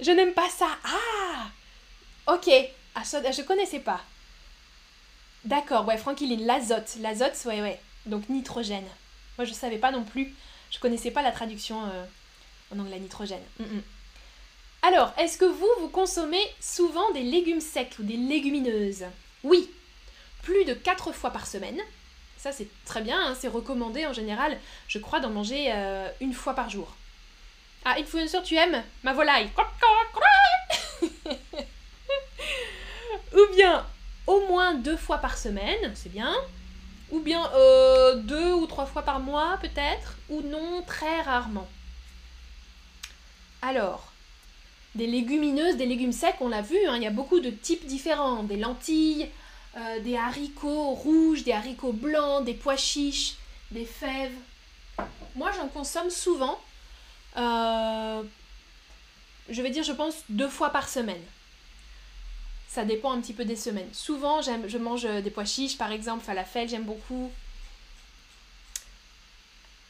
Je 0.00 0.10
n'aime 0.10 0.34
pas 0.34 0.48
ça. 0.48 0.68
Ah 0.84 1.50
Ok, 2.26 2.48
azote, 2.94 3.32
je 3.32 3.42
connaissais 3.42 3.80
pas. 3.80 4.00
D'accord, 5.44 5.86
ouais, 5.86 5.98
Franquiline, 5.98 6.46
l'azote. 6.46 6.96
L'azote, 7.00 7.36
ouais, 7.46 7.60
ouais. 7.60 7.80
Donc 8.06 8.28
nitrogène. 8.28 8.86
Moi, 9.38 9.44
je 9.44 9.52
savais 9.52 9.78
pas 9.78 9.90
non 9.90 10.04
plus. 10.04 10.34
Je 10.70 10.78
connaissais 10.78 11.10
pas 11.10 11.22
la 11.22 11.32
traduction 11.32 11.84
euh, 11.84 12.04
en 12.74 12.78
anglais 12.78 13.00
nitrogène. 13.00 13.42
Mm, 13.58 13.64
mm. 13.64 13.82
Alors, 14.84 15.14
est-ce 15.16 15.38
que 15.38 15.44
vous, 15.44 15.68
vous 15.78 15.88
consommez 15.88 16.44
souvent 16.60 17.12
des 17.12 17.22
légumes 17.22 17.60
secs 17.60 17.94
ou 18.00 18.02
des 18.02 18.16
légumineuses? 18.16 19.04
Oui, 19.44 19.70
plus 20.42 20.64
de 20.64 20.74
4 20.74 21.12
fois 21.12 21.30
par 21.30 21.46
semaine. 21.46 21.80
Ça, 22.36 22.50
c'est 22.50 22.66
très 22.84 23.00
bien, 23.00 23.28
hein, 23.28 23.36
c'est 23.38 23.46
recommandé 23.46 24.04
en 24.06 24.12
général, 24.12 24.58
je 24.88 24.98
crois, 24.98 25.20
d'en 25.20 25.30
manger 25.30 25.70
euh, 25.72 26.08
une 26.20 26.34
fois 26.34 26.54
par 26.54 26.68
jour. 26.68 26.96
Ah, 27.84 27.94
influenceur, 27.98 28.42
tu 28.42 28.56
aimes? 28.56 28.82
Ma 29.04 29.12
volaille. 29.12 29.50
Ou 33.34 33.54
bien 33.54 33.86
au 34.26 34.46
moins 34.48 34.74
deux 34.74 34.96
fois 34.96 35.18
par 35.18 35.38
semaine, 35.38 35.92
c'est 35.94 36.12
bien. 36.12 36.34
Ou 37.10 37.20
bien 37.20 37.48
euh, 37.54 38.16
deux 38.16 38.52
ou 38.54 38.66
trois 38.66 38.86
fois 38.86 39.02
par 39.02 39.20
mois 39.20 39.58
peut-être, 39.60 40.16
ou 40.28 40.40
non 40.42 40.82
très 40.82 41.20
rarement. 41.22 41.68
Alors, 43.60 44.11
des 44.94 45.06
légumineuses, 45.06 45.76
des 45.76 45.86
légumes 45.86 46.12
secs, 46.12 46.36
on 46.40 46.48
l'a 46.48 46.62
vu, 46.62 46.76
hein, 46.86 46.96
il 46.96 47.02
y 47.02 47.06
a 47.06 47.10
beaucoup 47.10 47.40
de 47.40 47.50
types 47.50 47.86
différents, 47.86 48.42
des 48.42 48.56
lentilles, 48.56 49.28
euh, 49.76 50.00
des 50.00 50.16
haricots 50.16 50.90
rouges, 50.90 51.44
des 51.44 51.52
haricots 51.52 51.92
blancs, 51.92 52.44
des 52.44 52.54
pois 52.54 52.76
chiches, 52.76 53.36
des 53.70 53.86
fèves. 53.86 54.36
Moi 55.34 55.50
j'en 55.52 55.68
consomme 55.68 56.10
souvent, 56.10 56.58
euh, 57.36 58.22
je 59.48 59.62
vais 59.62 59.70
dire 59.70 59.82
je 59.82 59.92
pense 59.92 60.16
deux 60.28 60.48
fois 60.48 60.70
par 60.70 60.88
semaine. 60.88 61.22
Ça 62.68 62.84
dépend 62.84 63.12
un 63.12 63.20
petit 63.20 63.34
peu 63.34 63.44
des 63.44 63.56
semaines. 63.56 63.88
Souvent, 63.92 64.40
je 64.40 64.78
mange 64.78 65.02
des 65.02 65.30
pois 65.30 65.44
chiches, 65.44 65.76
par 65.76 65.92
exemple, 65.92 66.24
falafel, 66.24 66.70
j'aime 66.70 66.84
beaucoup. 66.84 67.30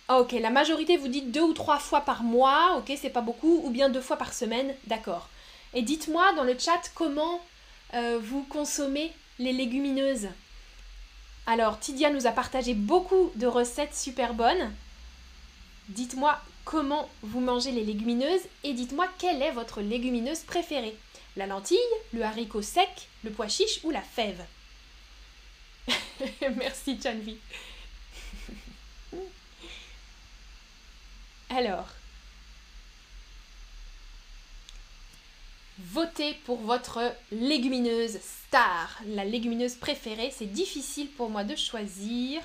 Ah, 0.09 0.21
ok, 0.21 0.33
la 0.33 0.51
majorité 0.51 0.97
vous 0.97 1.09
dites 1.09 1.31
deux 1.31 1.43
ou 1.43 1.53
trois 1.53 1.79
fois 1.79 2.01
par 2.03 2.23
mois, 2.23 2.77
ok, 2.77 2.93
c'est 3.01 3.11
pas 3.11 3.21
beaucoup, 3.21 3.63
ou 3.65 3.71
bien 3.71 3.89
deux 3.89 4.01
fois 4.01 4.17
par 4.17 4.33
semaine, 4.33 4.75
d'accord. 4.87 5.29
Et 5.75 5.83
dites-moi 5.83 6.33
dans 6.35 6.45
le 6.45 6.59
chat 6.59 6.81
comment 6.95 7.41
euh, 7.95 8.19
vous 8.23 8.43
consommez 8.45 9.13
les 9.39 9.53
légumineuses. 9.53 10.29
Alors, 11.47 11.79
Tidia 11.79 12.11
nous 12.11 12.27
a 12.27 12.33
partagé 12.33 12.75
beaucoup 12.75 13.33
de 13.37 13.47
recettes 13.47 13.95
super 13.95 14.35
bonnes. 14.35 14.73
Dites-moi 15.89 16.39
comment 16.65 17.09
vous 17.23 17.41
mangez 17.41 17.73
les 17.73 17.85
légumineuses 17.85 18.43
et 18.65 18.73
dites-moi 18.73 19.09
quelle 19.19 19.43
est 19.43 19.51
votre 19.51 19.81
légumineuse 19.81 20.41
préférée. 20.41 20.97
La 21.37 21.47
lentille, 21.47 21.79
le 22.13 22.23
haricot 22.23 22.63
sec, 22.63 23.09
le 23.25 23.31
pois 23.31 23.49
chiche 23.49 23.81
ou 23.83 23.91
la 23.91 24.03
fève 24.03 24.45
Merci 26.57 26.99
Chanvi. 27.03 27.39
Alors, 31.55 31.87
votez 35.79 36.33
pour 36.47 36.63
votre 36.63 37.15
légumineuse 37.31 38.19
star, 38.23 38.99
la 39.07 39.27
légumineuse 39.27 39.75
préférée. 39.75 40.33
C'est 40.35 40.47
difficile 40.47 41.11
pour 41.11 41.29
moi 41.29 41.45
de 41.45 41.55
choisir. 41.55 42.41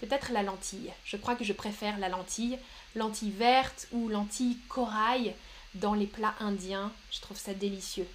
Peut-être 0.00 0.32
la 0.32 0.42
lentille. 0.42 0.92
Je 1.04 1.16
crois 1.16 1.36
que 1.36 1.44
je 1.44 1.52
préfère 1.52 1.96
la 1.98 2.08
lentille. 2.08 2.58
Lentille 2.96 3.30
verte 3.30 3.86
ou 3.92 4.08
lentille 4.08 4.58
corail 4.68 5.32
dans 5.74 5.94
les 5.94 6.08
plats 6.08 6.34
indiens. 6.40 6.92
Je 7.12 7.20
trouve 7.20 7.38
ça 7.38 7.54
délicieux. 7.54 8.08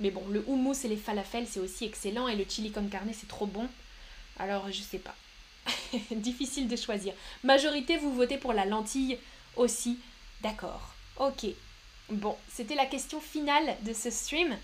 Mais 0.00 0.10
bon, 0.10 0.26
le 0.28 0.42
houmous 0.48 0.84
et 0.84 0.88
les 0.88 0.96
falafels, 0.96 1.46
c'est 1.46 1.60
aussi 1.60 1.84
excellent. 1.84 2.26
Et 2.26 2.34
le 2.34 2.44
chili 2.48 2.72
con 2.72 2.88
carne, 2.88 3.12
c'est 3.14 3.28
trop 3.28 3.46
bon. 3.46 3.68
Alors, 4.40 4.72
je 4.72 4.82
sais 4.82 4.98
pas. 4.98 5.14
Difficile 6.10 6.68
de 6.68 6.76
choisir. 6.76 7.14
Majorité, 7.42 7.96
vous 7.96 8.14
votez 8.14 8.38
pour 8.38 8.52
la 8.52 8.64
lentille 8.64 9.18
aussi. 9.56 9.98
D'accord. 10.42 10.94
Ok. 11.18 11.46
Bon, 12.10 12.36
c'était 12.52 12.74
la 12.74 12.86
question 12.86 13.20
finale 13.20 13.76
de 13.82 13.92
ce 13.92 14.10
stream. 14.10 14.54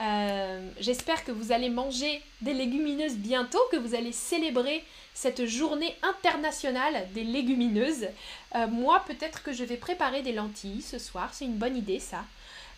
Euh, 0.00 0.70
j'espère 0.78 1.24
que 1.24 1.32
vous 1.32 1.50
allez 1.50 1.70
manger 1.70 2.22
des 2.40 2.54
légumineuses 2.54 3.16
bientôt, 3.16 3.60
que 3.72 3.76
vous 3.76 3.94
allez 3.94 4.12
célébrer 4.12 4.84
cette 5.12 5.46
journée 5.46 5.96
internationale 6.02 7.08
des 7.12 7.24
légumineuses. 7.24 8.06
Euh, 8.54 8.66
moi, 8.68 9.02
peut-être 9.06 9.42
que 9.42 9.52
je 9.52 9.64
vais 9.64 9.76
préparer 9.76 10.22
des 10.22 10.32
lentilles 10.32 10.82
ce 10.82 10.98
soir. 10.98 11.30
C'est 11.34 11.46
une 11.46 11.56
bonne 11.56 11.76
idée, 11.76 11.98
ça. 11.98 12.24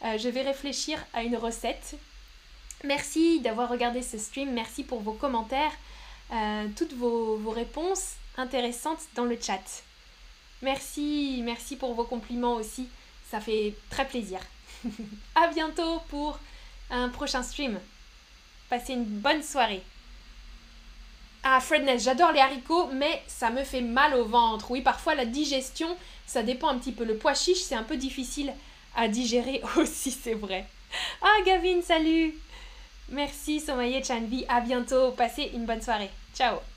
Euh, 0.05 0.17
je 0.17 0.29
vais 0.29 0.43
réfléchir 0.43 0.99
à 1.13 1.23
une 1.23 1.37
recette. 1.37 1.97
Merci 2.85 3.41
d'avoir 3.41 3.69
regardé 3.69 4.01
ce 4.01 4.17
stream. 4.17 4.53
Merci 4.53 4.85
pour 4.85 5.01
vos 5.01 5.13
commentaires, 5.13 5.73
toutes 6.77 6.93
vos, 6.95 7.37
vos 7.37 7.51
réponses 7.51 8.15
intéressantes 8.37 9.01
dans 9.15 9.25
le 9.25 9.39
chat. 9.41 9.83
Merci, 10.63 11.41
merci 11.45 11.77
pour 11.77 11.95
vos 11.95 12.05
compliments 12.05 12.55
aussi. 12.55 12.89
Ça 13.31 13.41
fait 13.41 13.75
très 13.91 14.07
plaisir. 14.07 14.41
à 15.35 15.49
bientôt 15.49 16.01
pour 16.09 16.39
un 16.91 17.09
prochain 17.09 17.43
stream. 17.43 17.79
Passez 18.69 18.93
une 18.93 19.05
bonne 19.05 19.43
soirée. 19.43 19.83
Ah, 21.43 21.61
Fredness, 21.61 22.05
j'adore 22.05 22.33
les 22.33 22.41
haricots, 22.41 22.89
mais 22.93 23.23
ça 23.27 23.51
me 23.51 23.65
fait 23.65 23.81
mal 23.81 24.15
au 24.15 24.25
ventre. 24.27 24.71
Oui, 24.71 24.83
parfois 24.83 25.15
la 25.15 25.25
digestion, 25.25 25.97
ça 26.27 26.43
dépend 26.43 26.69
un 26.69 26.79
petit 26.79 26.93
peu. 26.93 27.05
Le 27.05 27.17
pois 27.17 27.35
chiche, 27.35 27.63
c'est 27.63 27.75
un 27.75 27.83
peu 27.83 27.97
difficile 27.97 28.53
à 28.95 29.09
digérer 29.09 29.63
aussi, 29.77 30.11
c'est 30.11 30.35
vrai. 30.35 30.67
Ah, 31.23 31.37
Gavin, 31.47 31.81
salut 31.83 32.35
Merci, 33.09 33.61
Somaye 33.61 34.05
Chanvi. 34.05 34.45
À 34.49 34.61
bientôt. 34.61 35.13
Passez 35.13 35.51
une 35.55 35.67
bonne 35.67 35.83
soirée. 35.83 36.11
Ciao 36.41 36.70